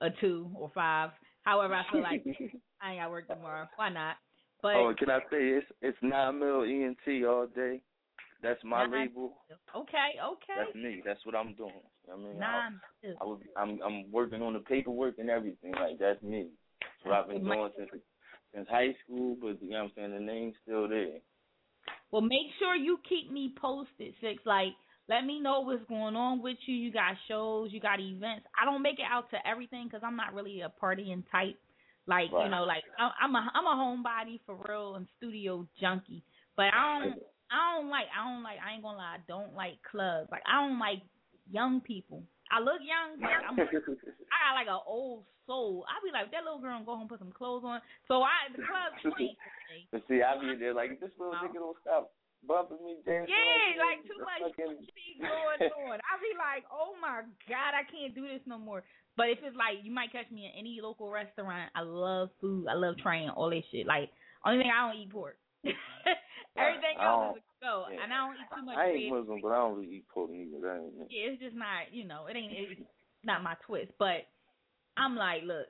[0.00, 1.10] a, a two or five.
[1.42, 2.24] However, I feel like
[2.82, 3.66] I ain't got work tomorrow.
[3.76, 4.16] Why not?
[4.62, 7.80] But oh, can I say it's it's nine mil ENT all day.
[8.42, 9.38] That's my Nine- label.
[9.74, 10.58] okay, okay.
[10.58, 11.02] That's me.
[11.04, 11.72] That's what I'm doing.
[12.12, 12.80] I mean, Nine.
[13.20, 15.72] I was, I'm I'm working on the paperwork and everything.
[15.72, 16.48] Like that's me.
[16.80, 17.90] That's what I've been doing since
[18.56, 19.36] since high school.
[19.40, 21.20] But you know what I'm saying, the name's still there.
[22.10, 24.42] Well, make sure you keep me posted, Six.
[24.46, 24.72] Like,
[25.08, 26.74] let me know what's going on with you.
[26.74, 28.46] You got shows, you got events.
[28.60, 31.58] I don't make it out to everything because I'm not really a partying type.
[32.08, 36.22] Like, you know, like I'm a I'm a homebody for real and studio junkie.
[36.56, 37.18] But I don't
[37.50, 40.28] I don't like I don't like I ain't gonna lie I don't like clubs.
[40.30, 41.02] Like I don't like
[41.50, 42.22] young people.
[42.50, 45.84] I look young, but I'm I got like an old soul.
[45.90, 47.82] I be like that little girl and go home and put some clothes on.
[48.06, 49.88] So I the club's ain't for me.
[49.90, 52.14] but see, I be there like this little nigga don't stop
[52.46, 53.34] bumping me, dancing.
[53.34, 54.14] Yeah, like this.
[54.14, 54.86] too much fucking-
[55.18, 55.98] going on.
[56.04, 58.84] I be like, oh my god, I can't do this no more.
[59.16, 62.66] But if it's like you might catch me in any local restaurant, I love food.
[62.68, 63.86] I love trying all that shit.
[63.86, 64.10] Like
[64.44, 65.38] only thing I don't eat pork.
[66.56, 68.02] Everything else is go, yeah.
[68.02, 68.76] and I don't eat too much.
[68.76, 69.20] I ain't red.
[69.20, 70.60] Muslim, but I don't really eat pork either.
[70.60, 72.80] That ain't Yeah, it's just not, you know, it ain't it's
[73.24, 73.92] not my twist.
[73.98, 74.28] But
[74.96, 75.66] I'm like, look,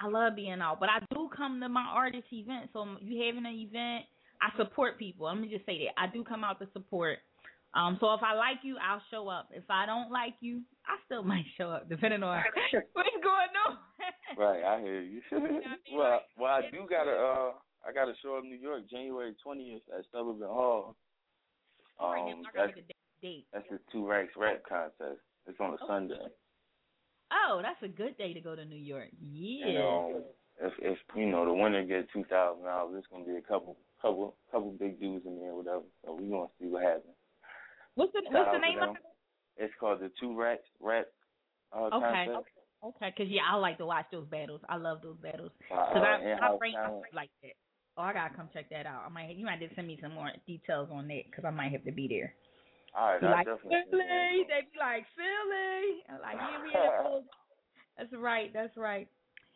[0.00, 2.70] I love being out, but I do come to my artist event.
[2.72, 4.06] So you having an event,
[4.40, 5.26] I support people.
[5.26, 7.18] Let me just say that I do come out to support.
[7.74, 9.50] Um, so if I like you, I'll show up.
[9.52, 12.42] If I don't like you, I still might show up, depending on
[12.92, 13.78] what's going on.
[14.36, 15.20] Right, I hear you.
[15.32, 15.62] I mean?
[15.94, 17.52] well, well, I do got a, uh,
[17.86, 20.96] I got a show in New York, January twentieth at Sullivan Hall.
[22.00, 22.82] Um, that's the
[23.22, 23.46] date.
[23.52, 25.20] that's the two racks rap contest.
[25.46, 25.86] It's on a Oh.
[25.86, 26.26] Sunday.
[27.32, 29.08] Oh, that's a good day to go to New York.
[29.20, 29.66] Yeah.
[29.66, 29.78] And
[30.16, 30.22] um,
[30.60, 33.76] if if you know the winner gets two thousand dollars, it's gonna be a couple
[34.02, 35.84] couple couple big dudes in there, whatever.
[36.04, 37.14] So we gonna see what happens.
[37.94, 39.02] what's the Shout what's the name of it?
[39.58, 41.06] It's called the Two Racks Rap
[41.72, 42.24] uh, Okay.
[42.26, 42.46] contest.
[42.82, 44.62] Okay, because yeah, I like to watch those battles.
[44.68, 45.50] I love those battles.
[45.70, 46.74] Uh, Cause I, my brain.
[46.76, 47.52] I like that.
[47.96, 49.02] Oh, I gotta come check that out.
[49.06, 51.72] I might you might just send me some more details on that because I might
[51.72, 52.34] have to be there.
[52.96, 53.78] All right, like definitely.
[53.90, 56.02] Philly, they be like Philly.
[56.10, 57.22] I'm like yeah, we in.
[57.98, 58.50] That's right.
[58.52, 59.08] That's right.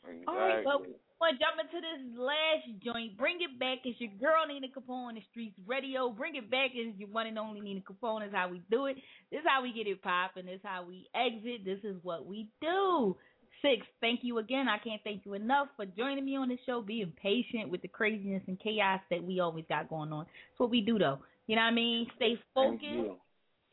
[0.04, 0.28] that.
[0.28, 1.00] All right, well, Exactly.
[1.20, 3.16] want to jump into this last joint.
[3.16, 3.78] Bring it back.
[3.84, 6.10] It's your girl Nina Capone on the streets radio.
[6.10, 6.70] Bring it back.
[6.74, 8.26] It's your one and only Nina Capone.
[8.26, 8.96] Is how we do it.
[9.32, 10.46] This is how we get it popping.
[10.46, 11.64] This is how we exit.
[11.64, 13.16] This is what we do.
[13.64, 14.68] Six, thank you again.
[14.68, 17.88] I can't thank you enough for joining me on the show, being patient with the
[17.88, 20.26] craziness and chaos that we always got going on.
[20.50, 21.20] It's what we do, though.
[21.46, 22.06] You know what I mean?
[22.16, 22.84] Stay focused.
[22.84, 23.16] you.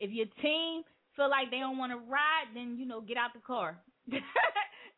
[0.00, 0.82] If your team
[1.14, 3.76] feel like they don't want to ride, then you know get out the car.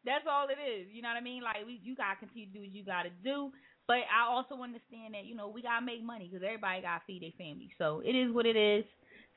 [0.05, 0.87] That's all it is.
[0.93, 1.43] You know what I mean?
[1.43, 3.51] Like we, you gotta continue to do what you gotta do.
[3.87, 7.23] But I also understand that you know we gotta make money because everybody gotta feed
[7.23, 7.71] their family.
[7.79, 8.85] So it is what it is.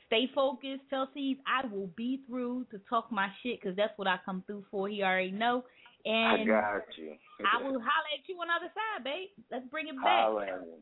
[0.08, 0.84] Stay focused.
[0.89, 4.43] Tell C's I will be through to talk my shit because that's what I come
[4.47, 4.88] through for.
[4.88, 5.64] He already know.
[6.05, 7.16] And I And got you.
[7.43, 9.30] I will holler at you on the other side, babe.
[9.51, 10.24] Let's bring it back.
[10.24, 10.78] Holla at me.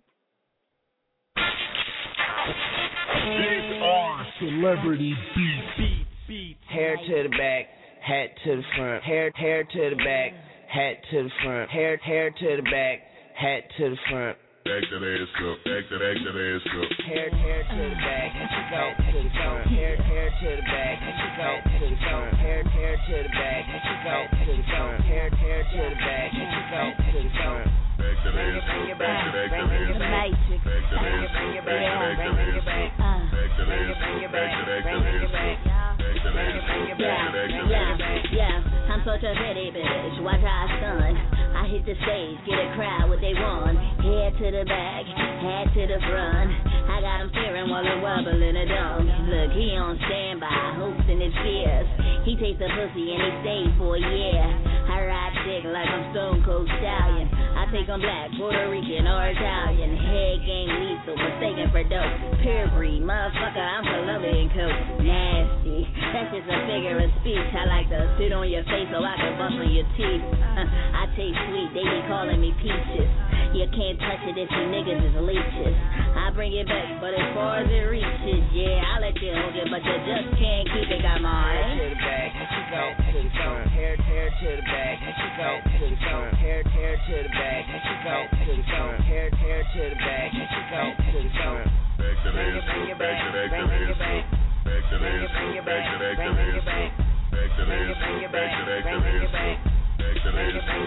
[3.26, 6.59] These are celebrity beats.
[6.69, 7.65] Hair to the back,
[8.01, 9.03] hat to the front.
[9.03, 10.34] Hair hair to the back,
[10.67, 11.69] hat to the front.
[11.71, 13.01] Hair hair to the back,
[13.36, 14.38] hat to the front.
[14.66, 16.89] Back that ass up, back that, back that ass up.
[17.05, 19.61] Hair hair to the back, hat to the front.
[19.70, 22.34] Hair hair to the back, hat to the front.
[22.41, 25.05] Hair hair to the back, hat to the front.
[25.05, 27.70] Hair hair to the back, hat to the front.
[28.01, 30.01] Back that ass up, back that, back that ass up.
[30.01, 32.89] Back that ass up, back that, back that ass up.
[33.05, 35.61] Back that ass up, back that, back that ass up.
[36.01, 38.34] Back that ass up, back that, back that ass up.
[38.34, 40.23] Yeah, I'm such a petty bitch.
[40.23, 41.11] Watch how I stun.
[41.51, 43.75] I hit the stage, get a crowd what they want.
[43.75, 46.47] Head to the back, head to the front.
[46.87, 49.03] I got him staring while I'm wobbling a dunk.
[49.27, 51.87] Look, he on standby, hopes in his fears.
[52.23, 54.47] He takes the pussy and he stays for a year.
[54.87, 57.29] I ride dick like I'm Stone Cold Stallion.
[57.29, 59.93] I take him black, Puerto Rican, or Italian.
[59.93, 62.15] Head game lethal, mistaken for dope.
[62.41, 64.81] Pure breed, motherfucker, I'm Colombian coke.
[65.05, 67.49] Nasty, that's just a figure of speech.
[67.53, 70.23] I like to sit on your face so I can bust on your teeth.
[70.25, 73.09] I taste sweet, they be calling me peaches.
[73.55, 75.75] You can't touch it if you niggas is leeches.
[76.15, 79.55] I bring it back, but as far as it reaches, yeah, I let you hold
[79.55, 81.01] it, but you just can't keep it.
[81.01, 83.69] Got my Hair to the back, hat to the front.
[83.71, 86.36] Hair hair to the back, hat to the front.
[86.36, 88.99] Hair hair to the back, hat to the front.
[89.07, 91.67] Hair hair to the back, hat to the front.
[91.95, 94.29] Back that ass up, back that, back that ass up.
[94.65, 95.55] Back that ass up, back that, back that ass up.
[95.63, 97.05] Back that ass up, back that, back
[97.36, 98.31] that ass up.
[98.31, 99.19] Back that ass up, back that,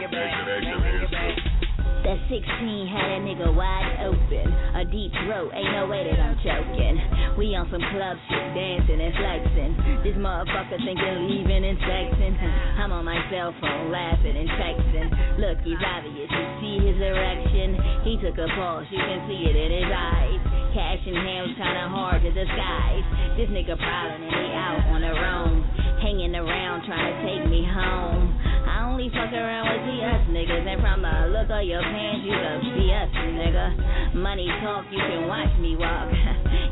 [0.08, 1.58] back that ass up.
[1.98, 2.40] That 16
[2.88, 4.46] had a nigga wide open.
[4.80, 6.96] A deep throat, ain't no way that I'm choking.
[7.36, 9.72] We on some club shit, dancing and flexing.
[10.06, 12.32] This motherfucker thinking leaving and sexing.
[12.80, 15.08] I'm on my cell phone laughing and texting.
[15.42, 17.76] Look, he's obvious, you see his erection.
[18.06, 20.40] He took a pause, you can see it in his eyes.
[20.72, 23.04] Cash in hand was kinda hard to disguise.
[23.36, 25.77] This nigga prowling and he out on the roam.
[25.98, 28.30] Hanging around trying to take me home.
[28.70, 32.38] I only fuck around with us niggas, and from the look of your pants, you
[32.78, 34.14] be us, nigga.
[34.14, 36.06] Money talk, you can watch me walk.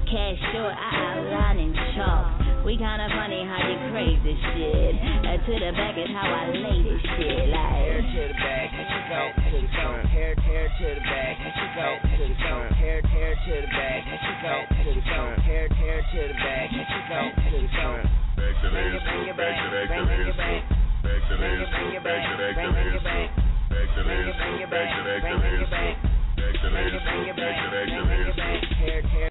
[0.07, 2.47] Cash short, I outline in chalk.
[2.63, 4.95] We kinda funny how you crave this shit.
[4.95, 8.71] Uh, to the back is how I lay this shit, Like Hair to the back,
[8.71, 10.07] hat to the front.
[10.07, 12.73] Hair hair to the back, hat to the front.
[12.79, 15.39] Hair hair to the back, hat to the front.
[15.43, 18.26] Hair hair to the back, hat to the front.
[18.37, 20.69] Back that ass up, back that, back that ass up.
[21.03, 23.29] Back that ass up, back that, back that.
[23.73, 25.97] Back that ass up, back that, back that.
[26.37, 28.61] Back that ass up, back that, back that ass up.
[28.77, 29.31] Hair hair.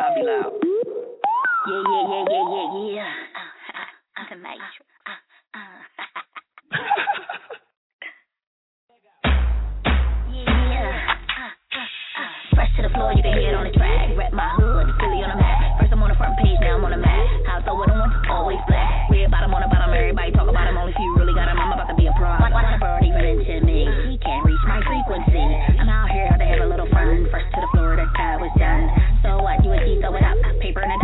[0.00, 0.52] I'll be loud.
[1.64, 3.12] Yeah, yeah, yeah, yeah, yeah, yeah.
[3.34, 3.38] Uh,
[3.76, 4.84] uh, I'm the maestro.
[5.04, 5.20] Uh,
[5.54, 5.58] uh.
[10.32, 11.16] yeah.
[11.28, 11.84] Uh, uh, uh.
[12.54, 14.10] Fresh to the floor, you can hear it on the track.
[14.16, 15.78] Rep my hood, Philly on the map.
[15.80, 17.13] First I'm on the front page, now I'm on the map.
[17.74, 19.10] Over the one, always black.
[19.10, 20.78] Red bottom on the bottom, everybody talk about him.
[20.78, 21.58] Only few really got him.
[21.58, 22.30] I'm about to be a pro.
[22.38, 23.82] Watch the bird even into me.
[24.06, 25.42] He can't reach my frequency.
[25.82, 27.26] I'm out here to have a little fun.
[27.34, 28.94] First to the floor, that guy was done.
[29.26, 29.58] So what?
[29.66, 30.38] You a G, throw it up.
[30.62, 30.98] Paper in a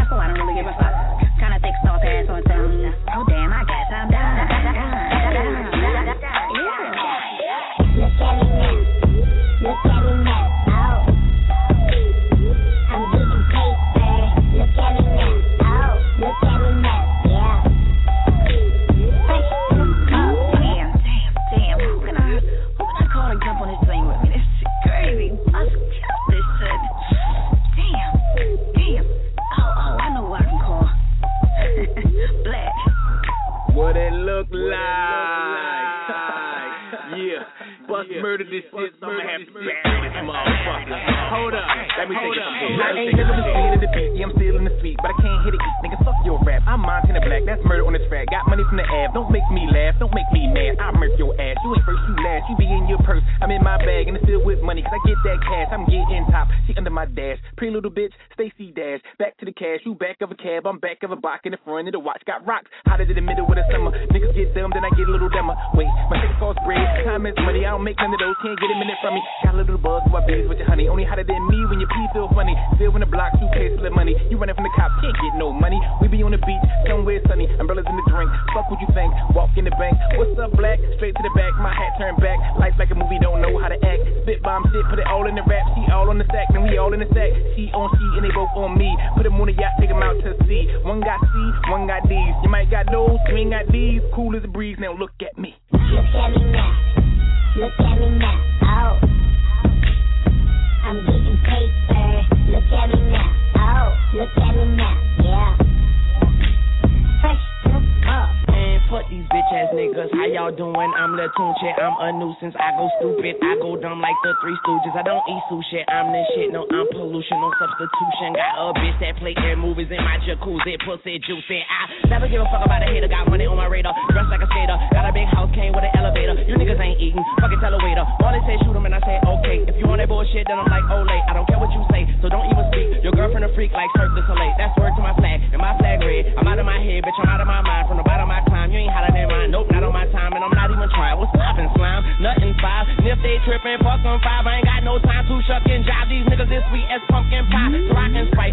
[110.30, 110.90] y'all doing?
[110.94, 111.70] I'm Lil Tunechi.
[111.74, 112.54] I'm a nuisance.
[112.54, 113.34] I go stupid.
[113.42, 114.94] I go dumb like the Three Stooges.
[114.94, 115.82] I don't eat sushi.
[115.90, 116.54] I'm this shit.
[116.54, 117.34] No, I'm pollution.
[117.42, 118.38] No substitution.
[118.38, 120.78] Got a bitch that play in movies in my jacuzzi.
[120.86, 121.60] Pussy juicy.
[121.66, 123.10] I never give a fuck about a hater.
[123.10, 123.90] Got money on my radar.
[124.14, 124.78] Dressed like a skater.
[124.94, 125.50] Got a big house.
[125.52, 126.38] Came with an elevator.
[126.46, 127.22] You niggas ain't eating.
[127.42, 128.06] Fucking tell a waiter.
[128.22, 129.66] All they say shoot 'em and I say okay.
[129.66, 131.24] If you want that bullshit, then I'm like, late.
[131.26, 132.06] I don't care what you say.
[132.22, 133.02] So don't even speak.
[133.02, 134.54] Your girlfriend a freak like Cirque du Soleil.
[134.56, 135.42] That's word to my flag.
[135.50, 136.38] And my flag red.
[136.38, 137.18] I'm out of my head, bitch.
[137.18, 137.90] I'm out of my mind.
[137.90, 138.70] From the bottom of my climb.
[138.70, 139.50] You ain't hotter than mine.
[139.50, 140.29] Nope, not on my time.
[140.30, 141.18] And I'm not even trying.
[141.18, 142.06] What's poppin', slime?
[142.22, 142.86] Nothing five.
[142.86, 144.46] And if they trippin', fuck them five.
[144.46, 146.06] I ain't got no time to shuck and jive.
[146.06, 147.74] These niggas is sweet as pumpkin pie.
[147.90, 148.06] So I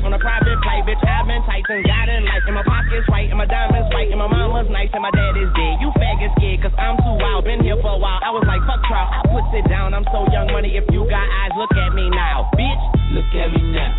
[0.07, 1.01] on a private flight, bitch.
[1.03, 1.83] I've been Tyson.
[1.83, 2.43] Got in life.
[2.47, 3.27] And my pockets right.
[3.27, 4.09] And my diamonds white.
[4.09, 4.89] And my mama's nice.
[4.95, 5.75] And my dad is dead.
[5.83, 6.63] You faggots scared.
[6.63, 7.45] Cause I'm too wild.
[7.45, 8.23] Been here for a while.
[8.23, 9.05] I was like, fuck trial.
[9.11, 9.93] I put it down.
[9.93, 10.79] I'm so young money.
[10.79, 12.49] If you got eyes, look at me now.
[12.55, 12.83] Bitch.
[13.13, 13.93] Look at me now.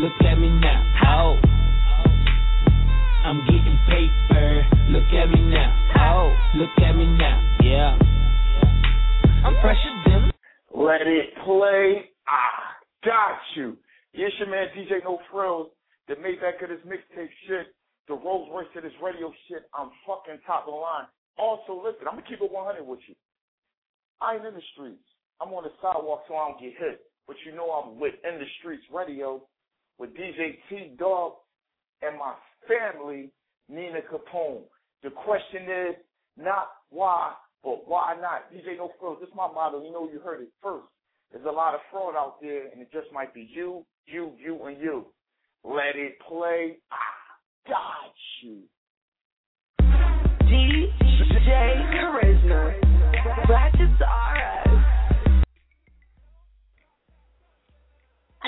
[0.00, 0.80] Look at me now.
[1.04, 1.57] Oh.
[3.24, 4.66] I'm getting paper.
[4.90, 5.70] Look at me now.
[5.98, 6.58] Oh.
[6.58, 7.38] Look at me now.
[7.62, 7.98] Yeah.
[9.44, 10.30] I'm fresher than.
[10.74, 12.10] Let it play.
[12.26, 12.48] I
[13.04, 13.76] got you.
[14.14, 15.68] Yes, your man DJ No Frills,
[16.08, 17.68] the Maybach of this mixtape shit,
[18.08, 19.68] the Rolls Royce of this radio shit.
[19.74, 21.06] I'm fucking top of the line.
[21.38, 23.14] Also, listen, I'm gonna keep it 100 with you.
[24.20, 25.04] I ain't in the streets.
[25.40, 27.00] I'm on the sidewalk so I don't get hit.
[27.26, 29.42] But you know I'm with In the Streets Radio
[29.98, 31.34] with DJ T Dog
[32.02, 32.34] and my
[32.66, 33.30] family,
[33.68, 34.62] Nina Capone.
[35.02, 35.96] The question is
[36.36, 38.52] not why, but why not?
[38.52, 39.84] DJ No Frills, this is my motto.
[39.84, 40.86] You know you heard it first.
[41.32, 44.62] There's a lot of fraud out there, and it just might be you, you, you,
[44.64, 45.06] and you.
[45.62, 46.78] Let it play.
[46.90, 48.62] I got you.
[50.48, 51.50] DJ
[51.94, 52.74] Charisma.
[53.46, 53.98] Black is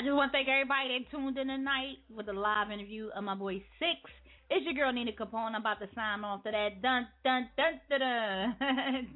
[0.01, 3.23] I just want to thank everybody that tuned in tonight with the live interview of
[3.23, 4.01] my boy Six.
[4.49, 5.53] It's your girl Nina Capone.
[5.53, 9.07] I'm about to sign off to that dun dun dun dun dun.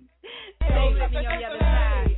[0.62, 2.14] Stay with me on the other side.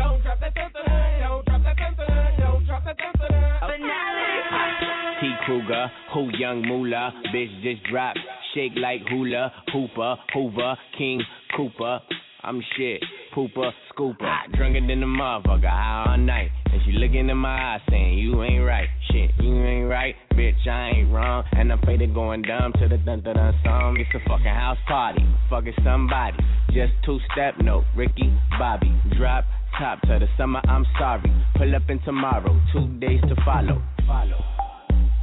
[0.00, 1.20] Don't drop that dun dun.
[1.20, 2.40] Don't drop that dun dun.
[2.40, 3.60] Don't drop that dun dun.
[3.60, 5.20] Finale.
[5.20, 5.28] T.
[5.44, 8.18] Kruger, who young moolah, bitch just dropped.
[8.54, 11.20] Shake like hula, hooper, hoover, king,
[11.54, 12.00] Cooper.
[12.42, 13.02] I'm shit,
[13.34, 14.52] pooper, scooper.
[14.54, 16.50] Drunker than the motherfucker, high all night.
[16.72, 18.88] And she looking in my eyes saying, You ain't right.
[19.10, 20.14] Shit, you ain't right.
[20.34, 21.44] Bitch, I ain't wrong.
[21.52, 23.96] And I'm faded going dumb to the dun dun dun song.
[23.98, 25.24] It's a fucking house party.
[25.50, 26.38] Fucking somebody.
[26.68, 27.84] Just two step note.
[27.96, 28.92] Ricky, Bobby.
[29.16, 29.44] Drop
[29.76, 31.32] top to the summer, I'm sorry.
[31.56, 32.60] Pull up in tomorrow.
[32.72, 33.82] Two days to follow.
[34.06, 34.57] Follow.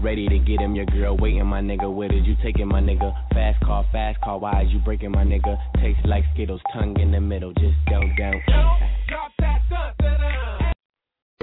[0.05, 1.91] Ready to get him, your girl waiting, my nigga.
[1.91, 3.11] What is you taking, my nigga?
[3.33, 5.57] Fast car, fast car, why is you breaking, my nigga?
[5.81, 8.39] Taste like Skittles, tongue in the middle, just don't, don't.
[9.07, 10.54] Drop that dun dun.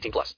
[0.00, 0.34] 18 plus.